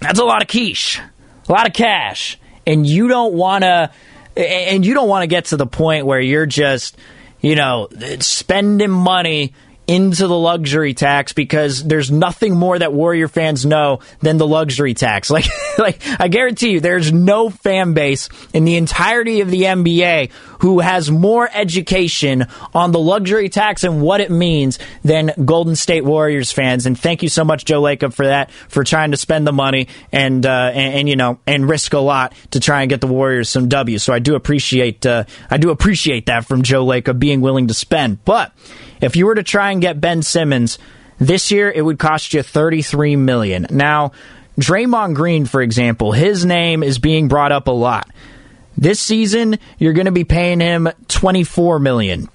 [0.00, 1.00] That's a lot of quiche,
[1.48, 3.90] a lot of cash, and you don't want to
[4.36, 6.96] and you don't want to get to the point where you're just,
[7.40, 7.88] you know,
[8.20, 9.52] spending money
[9.88, 14.94] into the luxury tax because there's nothing more that Warrior fans know than the luxury
[14.94, 15.30] tax.
[15.38, 15.46] Like,
[15.78, 20.80] like I guarantee you, there's no fan base in the entirety of the NBA who
[20.80, 26.50] has more education on the luxury tax and what it means than Golden State Warriors
[26.50, 26.86] fans.
[26.86, 29.86] And thank you so much, Joe Lacob, for that, for trying to spend the money
[30.10, 33.06] and, uh, and, and, you know, and risk a lot to try and get the
[33.06, 33.98] Warriors some W.
[33.98, 37.74] So I do appreciate, uh, I do appreciate that from Joe Lacob being willing to
[37.74, 38.24] spend.
[38.24, 38.52] But
[39.00, 40.78] if you were to try and get Ben Simmons
[41.18, 43.66] this year, it would cost you thirty-three million.
[43.70, 44.12] Now,
[44.60, 48.08] Draymond Green, for example, his name is being brought up a lot.
[48.76, 52.28] This season, you're going to be paying him twenty-four million.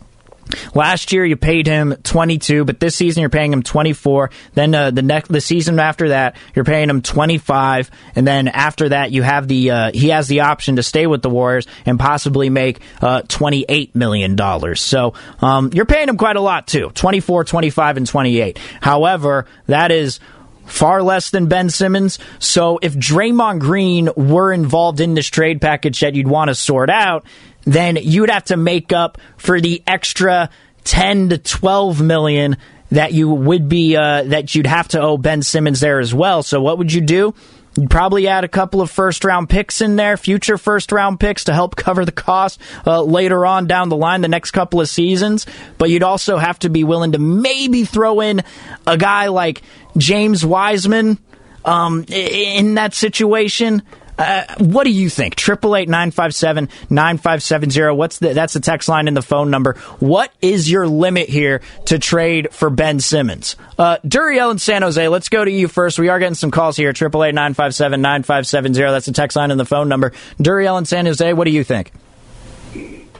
[0.73, 4.29] Last year you paid him 22, but this season you're paying him 24.
[4.53, 8.89] Then uh, the next the season after that you're paying him 25, and then after
[8.89, 11.99] that you have the uh, he has the option to stay with the Warriors and
[11.99, 14.81] possibly make uh, 28 million dollars.
[14.81, 18.59] So um, you're paying him quite a lot too, 24, 25, and 28.
[18.81, 20.19] However, that is
[20.65, 22.19] far less than Ben Simmons.
[22.39, 26.89] So if Draymond Green were involved in this trade package that you'd want to sort
[26.89, 27.25] out,
[27.65, 30.49] then you'd have to make up for the extra
[30.83, 32.57] 10 to 12 million
[32.91, 36.43] that you would be uh, that you'd have to owe Ben Simmons there as well.
[36.43, 37.33] So what would you do?
[37.75, 41.45] You'd probably add a couple of first round picks in there, future first round picks
[41.45, 44.87] to help cover the cost uh, later on down the line, the next couple of
[44.87, 45.47] seasons.
[45.77, 48.43] But you'd also have to be willing to maybe throw in
[48.85, 49.63] a guy like
[49.97, 51.17] James Wiseman
[51.65, 53.81] um, in that situation.
[54.17, 55.35] Uh, what do you think?
[55.35, 57.95] Triple eight nine five seven nine five seven zero.
[57.95, 59.73] What's the that's the text line and the phone number.
[59.99, 63.55] What is your limit here to trade for Ben Simmons?
[63.77, 65.07] Uh, Duriel in San Jose.
[65.07, 65.97] Let's go to you first.
[65.97, 66.93] We are getting some calls here.
[66.93, 68.91] Triple eight nine five seven nine five seven zero.
[68.91, 70.11] That's the text line and the phone number.
[70.39, 71.33] Duriel in San Jose.
[71.33, 71.91] What do you think?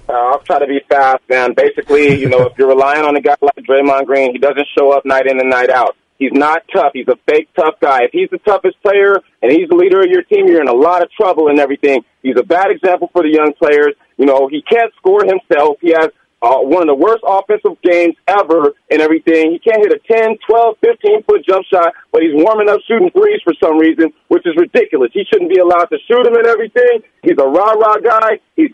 [0.07, 1.53] Uh, I'll try to be fast, man.
[1.53, 4.91] Basically, you know, if you're relying on a guy like Draymond Green, he doesn't show
[4.91, 5.95] up night in and night out.
[6.19, 6.91] He's not tough.
[6.93, 8.03] He's a fake tough guy.
[8.03, 10.73] If he's the toughest player and he's the leader of your team, you're in a
[10.73, 12.03] lot of trouble and everything.
[12.21, 13.95] He's a bad example for the young players.
[14.17, 15.77] You know, he can't score himself.
[15.81, 16.09] He has
[16.43, 19.51] uh, one of the worst offensive games ever and everything.
[19.51, 23.09] He can't hit a 10, 12, 15 foot jump shot, but he's warming up shooting
[23.11, 25.11] threes for some reason, which is ridiculous.
[25.13, 27.03] He shouldn't be allowed to shoot them and everything.
[27.23, 28.39] He's a rah rah guy.
[28.55, 28.71] He's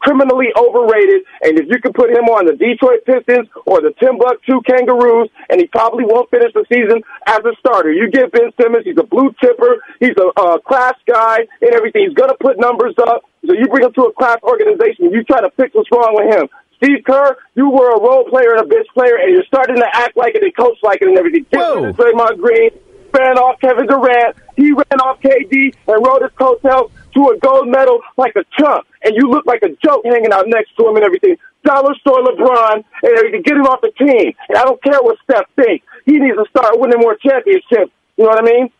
[0.00, 1.22] criminally overrated.
[1.42, 5.60] And if you could put him on the Detroit Pistons or the Timbuktu Kangaroos, and
[5.60, 7.92] he probably won't finish the season as a starter.
[7.92, 12.08] You give Ben Simmons, he's a blue chipper, he's a uh, class guy, and everything.
[12.08, 13.24] He's going to put numbers up.
[13.46, 16.34] So you bring him to a class organization, you try to fix what's wrong with
[16.34, 16.48] him.
[16.76, 19.86] Steve Kerr, you were a role player and a bench player, and you're starting to
[19.92, 21.44] act like it and coach like it and everything.
[21.92, 22.70] Draymond Green
[23.12, 24.36] ran off Kevin Durant.
[24.56, 28.86] He ran off KD and rode his coattails to a gold medal like a chump,
[29.02, 31.36] and you look like a joke hanging out next to him and everything.
[31.64, 33.42] Dollar store LeBron and everything.
[33.42, 34.32] Get him off the team.
[34.48, 35.84] And I don't care what Steph thinks.
[36.06, 37.92] He needs to start winning more championships.
[38.16, 38.70] You know what I mean?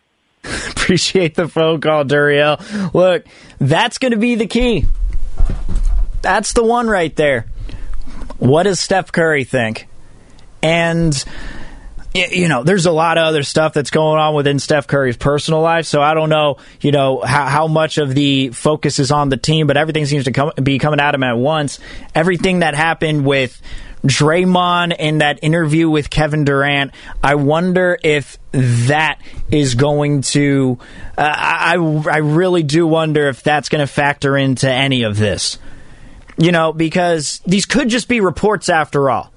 [0.71, 2.95] Appreciate the phone call, Duriel.
[2.95, 3.27] Look,
[3.59, 4.87] that's going to be the key.
[6.23, 7.47] That's the one right there.
[8.39, 9.87] What does Steph Curry think?
[10.63, 11.25] And
[12.15, 15.61] you know, there's a lot of other stuff that's going on within Steph Curry's personal
[15.61, 15.87] life.
[15.87, 19.37] So I don't know, you know, how, how much of the focus is on the
[19.37, 21.79] team, but everything seems to come, be coming at him at once.
[22.15, 23.61] Everything that happened with
[24.05, 26.93] Draymond in that interview with Kevin Durant,
[27.23, 30.79] I wonder if that is going to.
[31.17, 35.59] Uh, I I really do wonder if that's going to factor into any of this.
[36.39, 39.31] You know, because these could just be reports after all.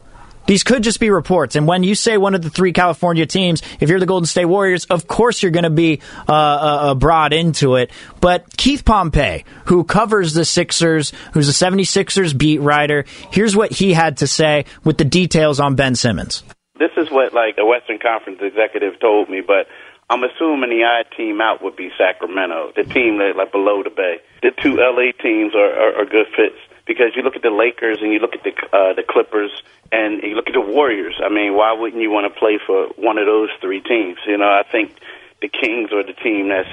[0.45, 1.55] These could just be reports.
[1.55, 4.45] And when you say one of the three California teams, if you're the Golden State
[4.45, 7.91] Warriors, of course you're going to be uh, uh, uh, brought into it.
[8.19, 13.93] But Keith Pompey, who covers the Sixers, who's a 76ers beat writer, here's what he
[13.93, 16.43] had to say with the details on Ben Simmons.
[16.77, 19.67] This is what like a Western Conference executive told me, but
[20.09, 23.89] I'm assuming the odd team out would be Sacramento, the team that like below the
[23.89, 24.17] Bay.
[24.41, 27.99] The two LA teams are, are, are good fits because you look at the Lakers
[28.01, 29.51] and you look at the uh, the Clippers
[29.91, 31.15] and you look at the Warriors.
[31.23, 34.17] I mean, why wouldn't you want to play for one of those three teams?
[34.27, 34.97] You know, I think
[35.41, 36.69] the Kings are the team that's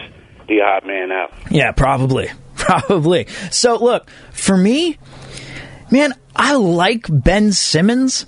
[0.48, 1.32] the odd man out.
[1.50, 3.26] Yeah, probably, probably.
[3.50, 4.98] So look, for me,
[5.90, 8.26] man, I like Ben Simmons.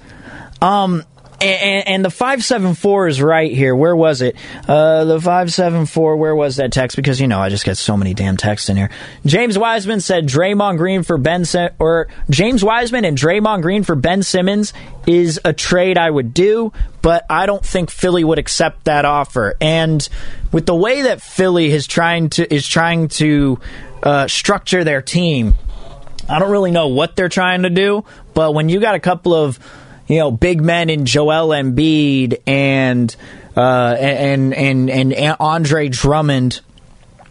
[0.61, 1.03] Um,
[1.43, 3.75] and, and, the 574 is right here.
[3.75, 4.37] Where was it?
[4.69, 6.97] Uh, the 574, where was that text?
[6.97, 8.91] Because, you know, I just get so many damn texts in here.
[9.27, 11.45] James Wiseman said Draymond Green for Ben,
[11.79, 14.73] or James Wiseman and Draymond Green for Ben Simmons
[15.07, 16.73] is a trade I would do,
[17.03, 19.55] but I don't think Philly would accept that offer.
[19.61, 20.09] And
[20.53, 23.59] with the way that Philly is trying to, is trying to,
[24.03, 25.55] uh, structure their team,
[26.29, 29.35] I don't really know what they're trying to do, but when you got a couple
[29.35, 29.59] of
[30.13, 33.15] you know big men in Joel Embiid and
[33.57, 36.61] uh, and and and Andre Drummond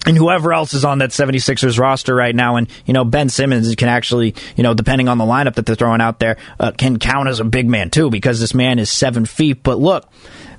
[0.05, 2.55] and whoever else is on that 76ers roster right now.
[2.55, 5.75] And, you know, Ben Simmons can actually, you know, depending on the lineup that they're
[5.75, 8.91] throwing out there, uh, can count as a big man too, because this man is
[8.91, 9.61] seven feet.
[9.61, 10.11] But look,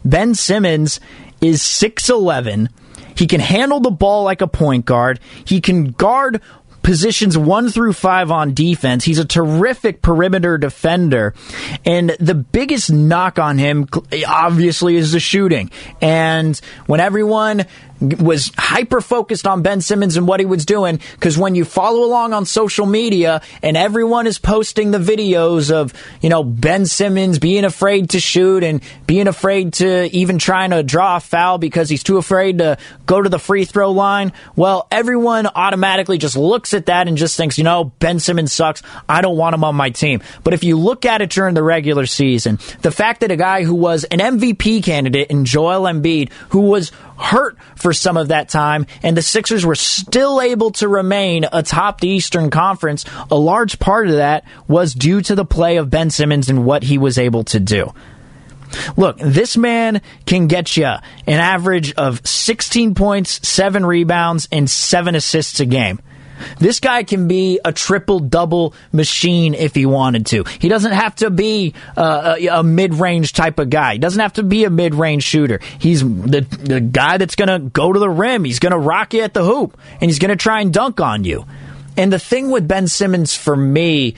[0.05, 1.01] Ben Simmons
[1.41, 2.69] is 6'11.
[3.17, 5.19] He can handle the ball like a point guard.
[5.45, 6.41] He can guard
[6.83, 9.05] positions one through five on defense.
[9.05, 11.35] He's a terrific perimeter defender.
[11.85, 13.89] And the biggest knock on him,
[14.27, 15.71] obviously, is the shooting.
[16.01, 17.67] And when everyone
[18.03, 22.05] was hyper focused on Ben Simmons and what he was doing because when you follow
[22.05, 27.39] along on social media and everyone is posting the videos of, you know, Ben Simmons
[27.39, 31.89] being afraid to shoot and being afraid to even trying to draw a foul because
[31.89, 32.77] he's too afraid to
[33.07, 37.37] go to the free throw line, well, everyone automatically just looks at that and just
[37.37, 38.83] thinks, you know, Ben Simmons sucks.
[39.09, 40.23] I don't want him on my team.
[40.43, 43.63] But if you look at it during the regular season, the fact that a guy
[43.63, 46.91] who was an MVP candidate in Joel Embiid, who was
[47.23, 52.01] hurt for some of that time, and the Sixers were still able to remain atop
[52.01, 53.05] the Eastern Conference.
[53.31, 56.83] A large part of that was due to the play of Ben Simmons and what
[56.83, 57.93] he was able to do.
[58.97, 65.15] Look, this man can get you an average of 16 points, 7 rebounds, and 7
[65.15, 66.01] assists a game.
[66.59, 70.45] This guy can be a triple double machine if he wanted to.
[70.59, 73.95] He doesn't have to be uh, a, a mid range type of guy.
[73.95, 75.61] He doesn't have to be a mid range shooter.
[75.79, 78.45] He's the, the guy that's going to go to the rim.
[78.45, 81.01] He's going to rock you at the hoop, and he's going to try and dunk
[81.01, 81.45] on you.
[81.97, 84.15] And the thing with Ben Simmons for me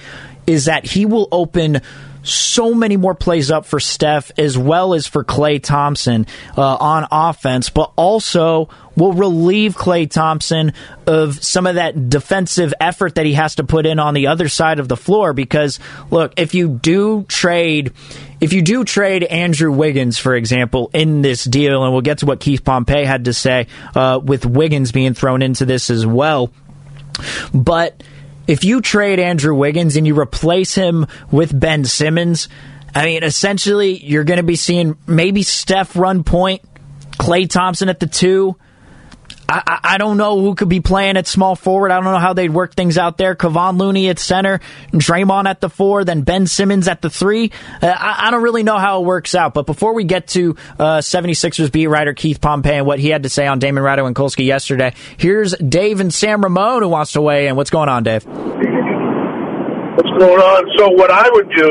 [0.46, 1.80] is that he will open
[2.24, 7.06] so many more plays up for Steph as well as for Klay Thompson uh, on
[7.12, 10.72] offense, but also will relieve Klay Thompson
[11.06, 14.48] of some of that defensive effort that he has to put in on the other
[14.48, 15.32] side of the floor.
[15.32, 15.78] Because
[16.10, 17.92] look, if you do trade,
[18.40, 22.26] if you do trade Andrew Wiggins, for example, in this deal, and we'll get to
[22.26, 26.50] what Keith Pompey had to say uh, with Wiggins being thrown into this as well,
[27.52, 28.02] but
[28.46, 32.48] if you trade Andrew Wiggins and you replace him with Ben Simmons,
[32.94, 36.62] I mean, essentially, you're going to be seeing maybe Steph run point,
[37.12, 38.56] Klay Thompson at the two,
[39.48, 41.90] I, I, don't know who could be playing at small forward.
[41.90, 43.34] I don't know how they'd work things out there.
[43.34, 44.60] Kevon Looney at center,
[44.92, 47.52] Draymond at the four, then Ben Simmons at the three.
[47.82, 49.52] Uh, I, I, don't really know how it works out.
[49.52, 53.24] But before we get to uh, 76ers beat writer Keith Pompey and what he had
[53.24, 57.12] to say on Damon Ratto and Kolsky yesterday, here's Dave and San Ramon who wants
[57.12, 57.56] to weigh in.
[57.56, 58.24] What's going on, Dave?
[58.24, 58.40] What's
[60.18, 60.64] going on?
[60.78, 61.68] So what I would do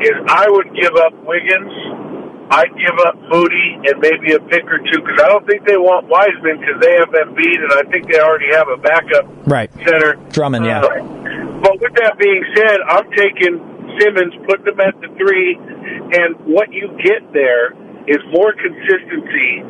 [0.00, 2.03] is I would give up Wiggins
[2.50, 5.76] I'd give up Moody and maybe a pick or two because I don't think they
[5.76, 9.72] want Wiseman because they have Embiid and I think they already have a backup right.
[9.84, 10.16] center.
[10.30, 10.84] Drummond, yeah.
[10.84, 13.58] Uh, but with that being said, I'm taking
[13.98, 17.72] Simmons, putting him at the three, and what you get there
[18.06, 19.64] is more consistency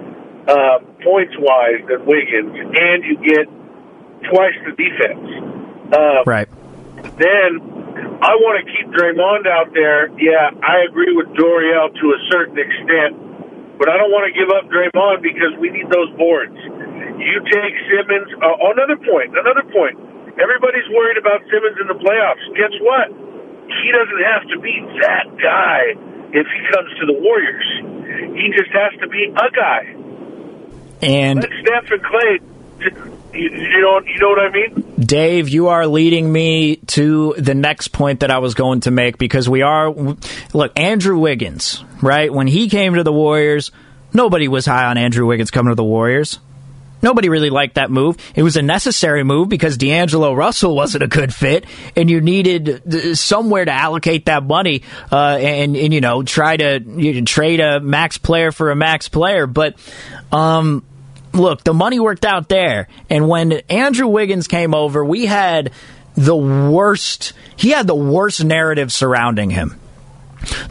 [0.48, 3.46] uh, points wise than Wiggins, and you get
[4.30, 5.94] twice the defense.
[5.94, 6.48] Uh, right.
[7.18, 10.10] Then I want to keep Draymond out there.
[10.18, 13.14] Yeah, I agree with Duriel to a certain extent,
[13.78, 16.56] but I don't want to give up Draymond because we need those boards.
[16.58, 18.30] You take Simmons.
[18.42, 19.34] Uh, another point.
[19.38, 19.94] Another point.
[20.34, 22.42] Everybody's worried about Simmons in the playoffs.
[22.58, 23.06] Guess what?
[23.70, 25.94] He doesn't have to be that guy
[26.34, 27.68] if he comes to the Warriors.
[28.34, 29.82] He just has to be a guy.
[31.06, 32.42] And let Steph and Klay
[33.34, 34.83] you, you know, you know what I mean?
[34.98, 39.18] Dave, you are leading me to the next point that I was going to make
[39.18, 39.90] because we are
[40.52, 42.32] look Andrew Wiggins, right?
[42.32, 43.72] When he came to the Warriors,
[44.12, 46.38] nobody was high on Andrew Wiggins coming to the Warriors.
[47.02, 48.16] Nobody really liked that move.
[48.34, 51.66] It was a necessary move because D'Angelo Russell wasn't a good fit,
[51.96, 56.80] and you needed somewhere to allocate that money uh, and, and you know try to
[56.80, 59.46] you trade a max player for a max player.
[59.46, 59.74] But
[60.32, 60.82] um,
[61.34, 62.88] look, the money worked out there.
[63.10, 65.72] And when Andrew Wiggins came over, we had
[66.14, 69.80] the worst, he had the worst narrative surrounding him.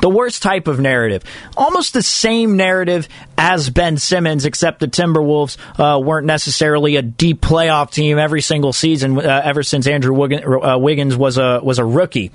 [0.02, 1.24] The worst type of narrative.
[1.58, 7.42] Almost the same narrative as Ben Simmons, except the Timberwolves uh, weren't necessarily a deep
[7.42, 11.86] playoff team every single season uh, ever since Andrew uh, Wiggins was a, was a
[11.86, 12.32] rookie.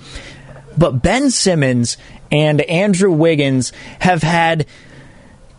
[0.76, 1.97] But Ben Simmons
[2.33, 4.66] and Andrew Wiggins have had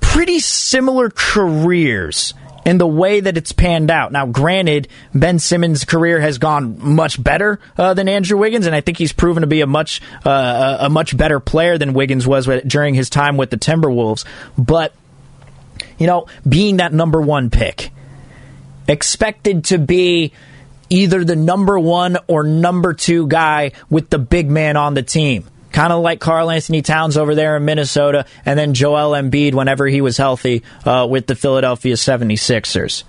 [0.01, 2.33] pretty similar careers
[2.69, 4.11] in the way that it's panned out.
[4.11, 8.81] Now, granted, Ben Simmons' career has gone much better uh, than Andrew Wiggins, and I
[8.81, 12.45] think he's proven to be a much uh, a much better player than Wiggins was
[12.67, 14.23] during his time with the Timberwolves.
[14.55, 14.93] But
[15.97, 17.89] you know, being that number one pick,
[18.87, 20.31] expected to be
[20.91, 25.43] either the number one or number two guy with the big man on the team.
[25.71, 29.85] Kind of like Karl Anthony Towns over there in Minnesota, and then Joel Embiid whenever
[29.85, 33.03] he was healthy uh, with the Philadelphia 76ers.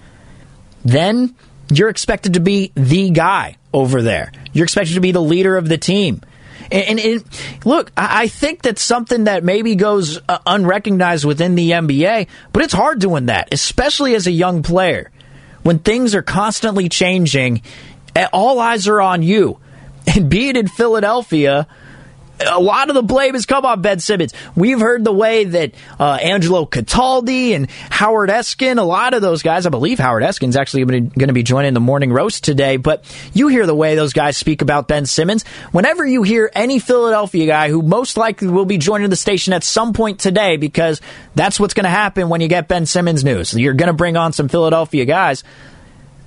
[0.85, 1.35] Then
[1.71, 4.33] you're expected to be the guy over there.
[4.53, 6.23] You're expected to be the leader of the team.
[6.71, 7.25] And, and, and
[7.65, 12.63] look, I, I think that's something that maybe goes uh, unrecognized within the NBA, but
[12.63, 15.11] it's hard doing that, especially as a young player.
[15.63, 17.63] When things are constantly changing,
[18.33, 19.59] all eyes are on you.
[20.07, 21.67] And be it in Philadelphia,
[22.47, 24.33] a lot of the blame has come on Ben Simmons.
[24.55, 29.43] We've heard the way that uh, Angelo Cataldi and Howard Eskin, a lot of those
[29.43, 33.05] guys, I believe Howard Eskin's actually going to be joining the morning roast today, but
[33.33, 35.45] you hear the way those guys speak about Ben Simmons.
[35.73, 39.65] Whenever you hear any Philadelphia guy who most likely will be joining the station at
[39.65, 41.01] some point today, because
[41.35, 43.55] that's what's going to happen when you get Ben Simmons news.
[43.55, 45.45] You're going to bring on some Philadelphia guys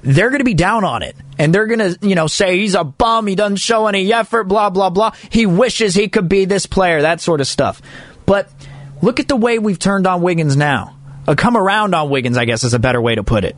[0.03, 1.15] they're going to be down on it.
[1.37, 4.43] And they're going to, you know, say he's a bum, he doesn't show any effort,
[4.43, 5.13] blah, blah, blah.
[5.29, 7.81] He wishes he could be this player, that sort of stuff.
[8.25, 8.49] But
[9.01, 10.97] look at the way we've turned on Wiggins now.
[11.27, 13.57] A come around on Wiggins, I guess, is a better way to put it.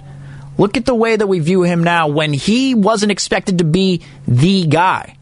[0.57, 4.01] Look at the way that we view him now when he wasn't expected to be
[4.27, 5.17] the guy.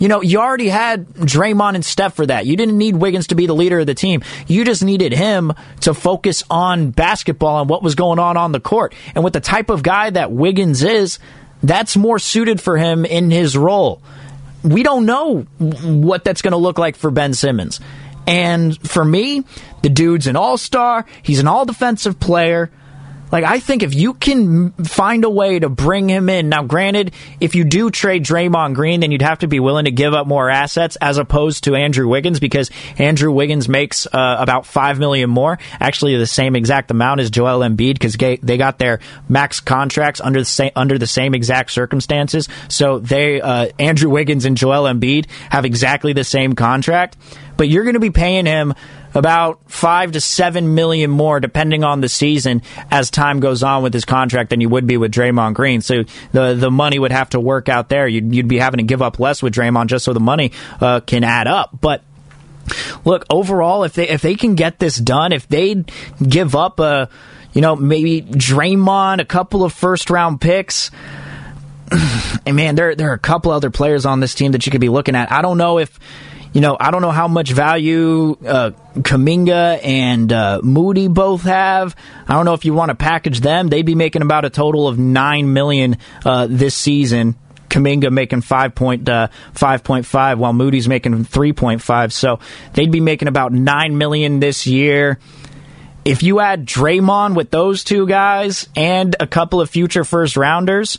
[0.00, 2.46] You know, you already had Draymond and Steph for that.
[2.46, 4.22] You didn't need Wiggins to be the leader of the team.
[4.46, 8.60] You just needed him to focus on basketball and what was going on on the
[8.60, 8.94] court.
[9.14, 11.18] And with the type of guy that Wiggins is,
[11.62, 14.00] that's more suited for him in his role.
[14.62, 17.80] We don't know what that's going to look like for Ben Simmons.
[18.26, 19.44] And for me,
[19.82, 21.06] the dude's an all star.
[21.22, 22.70] He's an all defensive player.
[23.30, 27.12] Like, I think if you can find a way to bring him in, now granted,
[27.40, 30.26] if you do trade Draymond Green, then you'd have to be willing to give up
[30.26, 35.30] more assets as opposed to Andrew Wiggins because Andrew Wiggins makes uh, about five million
[35.30, 40.20] more, actually the same exact amount as Joel Embiid because they got their max contracts
[40.20, 42.48] under the same under the same exact circumstances.
[42.68, 47.16] So they uh, Andrew Wiggins and Joel Embiid have exactly the same contract,
[47.56, 48.74] but you're going to be paying him
[49.14, 53.94] about five to seven million more, depending on the season, as time goes on with
[53.94, 55.80] his contract than you would be with Draymond Green.
[55.80, 58.06] So the the money would have to work out there.
[58.06, 61.00] You'd, you'd be having to give up less with Draymond just so the money uh,
[61.00, 61.78] can add up.
[61.80, 62.02] But
[63.04, 65.84] look, overall, if they if they can get this done, if they
[66.26, 67.08] give up a
[67.52, 70.90] you know maybe Draymond, a couple of first round picks.
[72.46, 74.80] And man, there there are a couple other players on this team that you could
[74.80, 75.30] be looking at.
[75.30, 75.98] I don't know if
[76.52, 81.94] you know, I don't know how much value uh, Kuminga and uh, Moody both have.
[82.26, 83.68] I don't know if you want to package them.
[83.68, 87.36] They'd be making about a total of nine million uh, this season.
[87.68, 89.28] Kuminga making five point uh,
[89.60, 92.12] while Moody's making three point five.
[92.12, 92.40] So
[92.72, 95.18] they'd be making about nine million this year.
[96.04, 100.98] If you add Draymond with those two guys and a couple of future first rounders,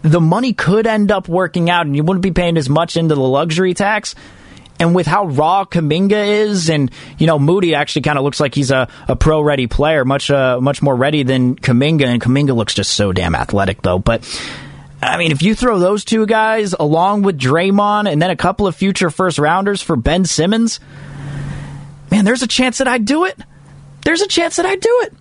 [0.00, 3.14] the money could end up working out, and you wouldn't be paying as much into
[3.14, 4.14] the luxury tax.
[4.80, 8.54] And with how raw Kuminga is, and you know Moody actually kind of looks like
[8.54, 12.54] he's a, a pro ready player, much uh, much more ready than Kuminga, and Kuminga
[12.56, 14.00] looks just so damn athletic though.
[14.00, 14.28] But
[15.00, 18.66] I mean, if you throw those two guys along with Draymond, and then a couple
[18.66, 20.80] of future first rounders for Ben Simmons,
[22.10, 23.38] man, there's a chance that I'd do it.
[24.04, 25.14] There's a chance that I'd do it.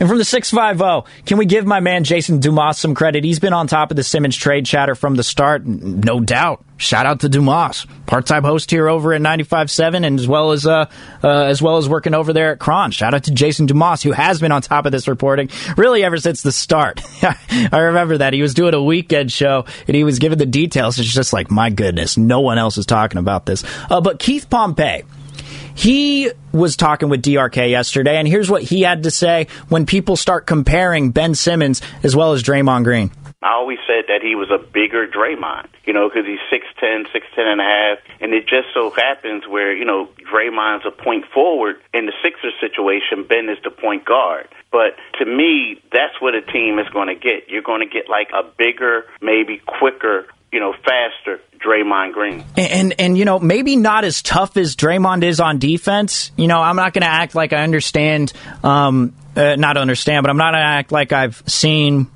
[0.00, 3.22] And from the 650, can we give my man Jason Dumas some credit?
[3.22, 6.64] He's been on top of the Simmons trade chatter from the start, no doubt.
[6.78, 10.86] Shout out to Dumas, part-time host here over at 95.7 and as well as uh,
[11.22, 12.94] uh, as well as working over there at KRON.
[12.94, 16.16] Shout out to Jason Dumas who has been on top of this reporting really ever
[16.16, 17.02] since the start.
[17.22, 18.32] I remember that.
[18.32, 20.98] He was doing a weekend show and he was giving the details.
[20.98, 23.62] It's just like, my goodness, no one else is talking about this.
[23.90, 25.02] Uh, but Keith Pompey
[25.80, 30.14] he was talking with DRK yesterday, and here's what he had to say when people
[30.14, 33.10] start comparing Ben Simmons as well as Draymond Green.
[33.42, 37.06] I always said that he was a bigger Draymond, you know, because he's six ten,
[37.10, 40.90] six ten and a half, and it just so happens where you know Draymond's a
[40.90, 44.48] point forward in the Sixers situation, Ben is the point guard.
[44.70, 47.48] But to me, that's what a team is going to get.
[47.48, 52.44] You're going to get like a bigger, maybe quicker, you know, faster Draymond Green.
[52.56, 56.30] And, and, and you know, maybe not as tough as Draymond is on defense.
[56.36, 58.32] You know, I'm not going to act like I understand,
[58.62, 62.08] um, uh, not understand, but I'm not going to act like I've seen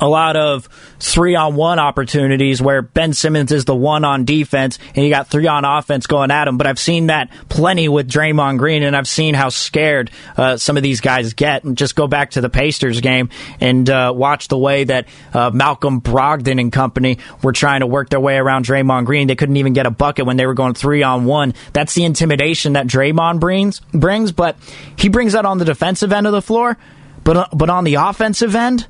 [0.00, 0.68] a lot of
[1.00, 5.28] three on one opportunities where Ben Simmons is the one on defense and you got
[5.28, 6.58] three on offense going at him.
[6.58, 10.76] But I've seen that plenty with Draymond Green and I've seen how scared uh, some
[10.76, 11.64] of these guys get.
[11.64, 15.50] And just go back to the Pacers game and uh, watch the way that uh,
[15.52, 19.26] Malcolm Brogdon and company were trying to work their way around Draymond Green.
[19.26, 21.54] They couldn't even get a bucket when they were going three on one.
[21.72, 24.56] That's the intimidation that Draymond brings, brings but
[24.96, 26.76] he brings that on the defensive end of the floor.
[27.22, 28.86] But, but on the offensive end,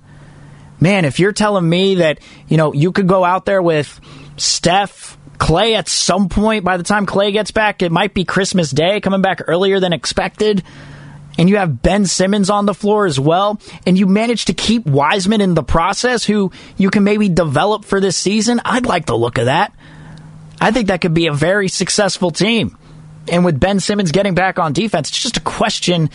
[0.84, 3.98] man, if you're telling me that, you know, you could go out there with
[4.36, 8.70] Steph, Klay at some point, by the time Klay gets back, it might be Christmas
[8.70, 10.62] Day, coming back earlier than expected.
[11.38, 13.58] And you have Ben Simmons on the floor as well.
[13.86, 17.98] And you manage to keep Wiseman in the process, who you can maybe develop for
[17.98, 18.60] this season.
[18.64, 19.74] I'd like the look of that.
[20.60, 22.76] I think that could be a very successful team.
[23.26, 26.10] And with Ben Simmons getting back on defense, it's just a question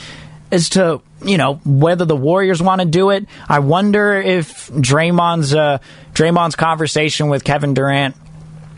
[0.51, 3.25] as to you know whether the Warriors want to do it.
[3.47, 5.79] I wonder if Draymond's uh,
[6.13, 8.15] Draymond's conversation with Kevin Durant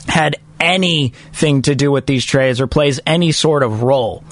[0.08, 4.24] had anything to do with these trades or plays any sort of role.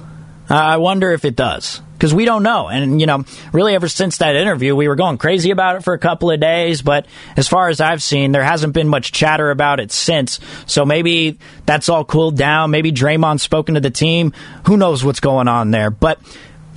[0.49, 2.69] Uh, I wonder if it does because we don't know.
[2.69, 5.93] And, you know, really ever since that interview, we were going crazy about it for
[5.93, 6.81] a couple of days.
[6.81, 7.05] But
[7.35, 10.39] as far as I've seen, there hasn't been much chatter about it since.
[10.65, 12.71] So maybe that's all cooled down.
[12.71, 14.33] Maybe Draymond's spoken to the team.
[14.65, 15.91] Who knows what's going on there?
[15.91, 16.19] But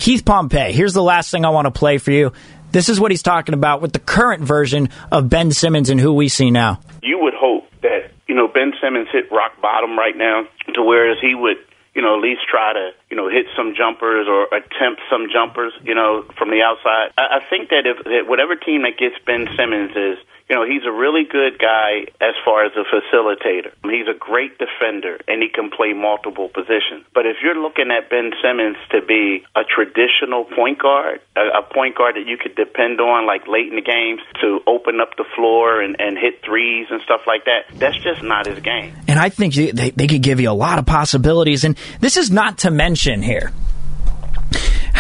[0.03, 2.33] Keith Pompey, here's the last thing I want to play for you.
[2.73, 6.13] This is what he's talking about with the current version of Ben Simmons and who
[6.13, 6.81] we see now.
[7.05, 10.43] You would hope that, you know, Ben Simmons hit rock bottom right now
[10.75, 11.59] to whereas he would
[11.95, 15.73] you know, at least try to, you know, hit some jumpers or attempt some jumpers,
[15.85, 17.13] you know, from the outside.
[17.17, 20.19] I, I think that if that whatever team that gets Ben Simmons is,
[20.53, 23.73] you know, he's a really good guy as far as a facilitator.
[23.85, 27.07] He's a great defender and he can play multiple positions.
[27.15, 31.63] But if you're looking at Ben Simmons to be a traditional point guard, a, a
[31.63, 35.17] point guard that you could depend on like late in the games to open up
[35.17, 38.93] the floor and, and hit threes and stuff like that, that's just not his game.
[39.09, 41.65] And I think they, they could give you a lot of possibilities.
[41.65, 43.53] And this is not to mention here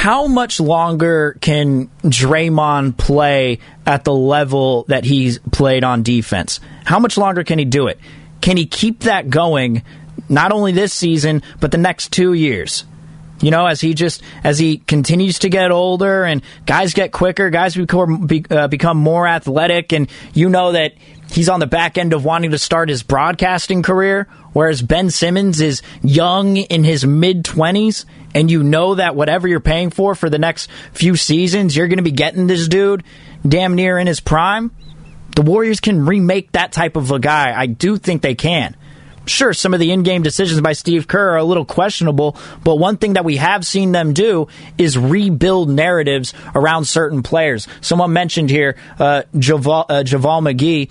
[0.02, 6.58] how much longer can Draymond play at the level that he's played on defense?
[6.84, 8.00] How much longer can he do it?
[8.40, 9.84] Can he keep that going
[10.28, 12.84] not only this season, but the next two years?
[13.40, 17.50] You know, as he just as he continues to get older and guys get quicker,
[17.50, 20.94] guys become uh, become more athletic, and you know that
[21.30, 25.60] he's on the back end of wanting to start his broadcasting career, whereas Ben Simmons
[25.60, 28.04] is young in his mid twenties
[28.34, 31.98] and you know that whatever you're paying for for the next few seasons, you're going
[31.98, 33.04] to be getting this dude
[33.46, 34.70] damn near in his prime,
[35.34, 37.58] the Warriors can remake that type of a guy.
[37.58, 38.76] I do think they can.
[39.24, 42.76] Sure, some of the in game decisions by Steve Kerr are a little questionable, but
[42.76, 47.68] one thing that we have seen them do is rebuild narratives around certain players.
[47.80, 50.90] Someone mentioned here uh, JaVale, uh, JaVale McGee.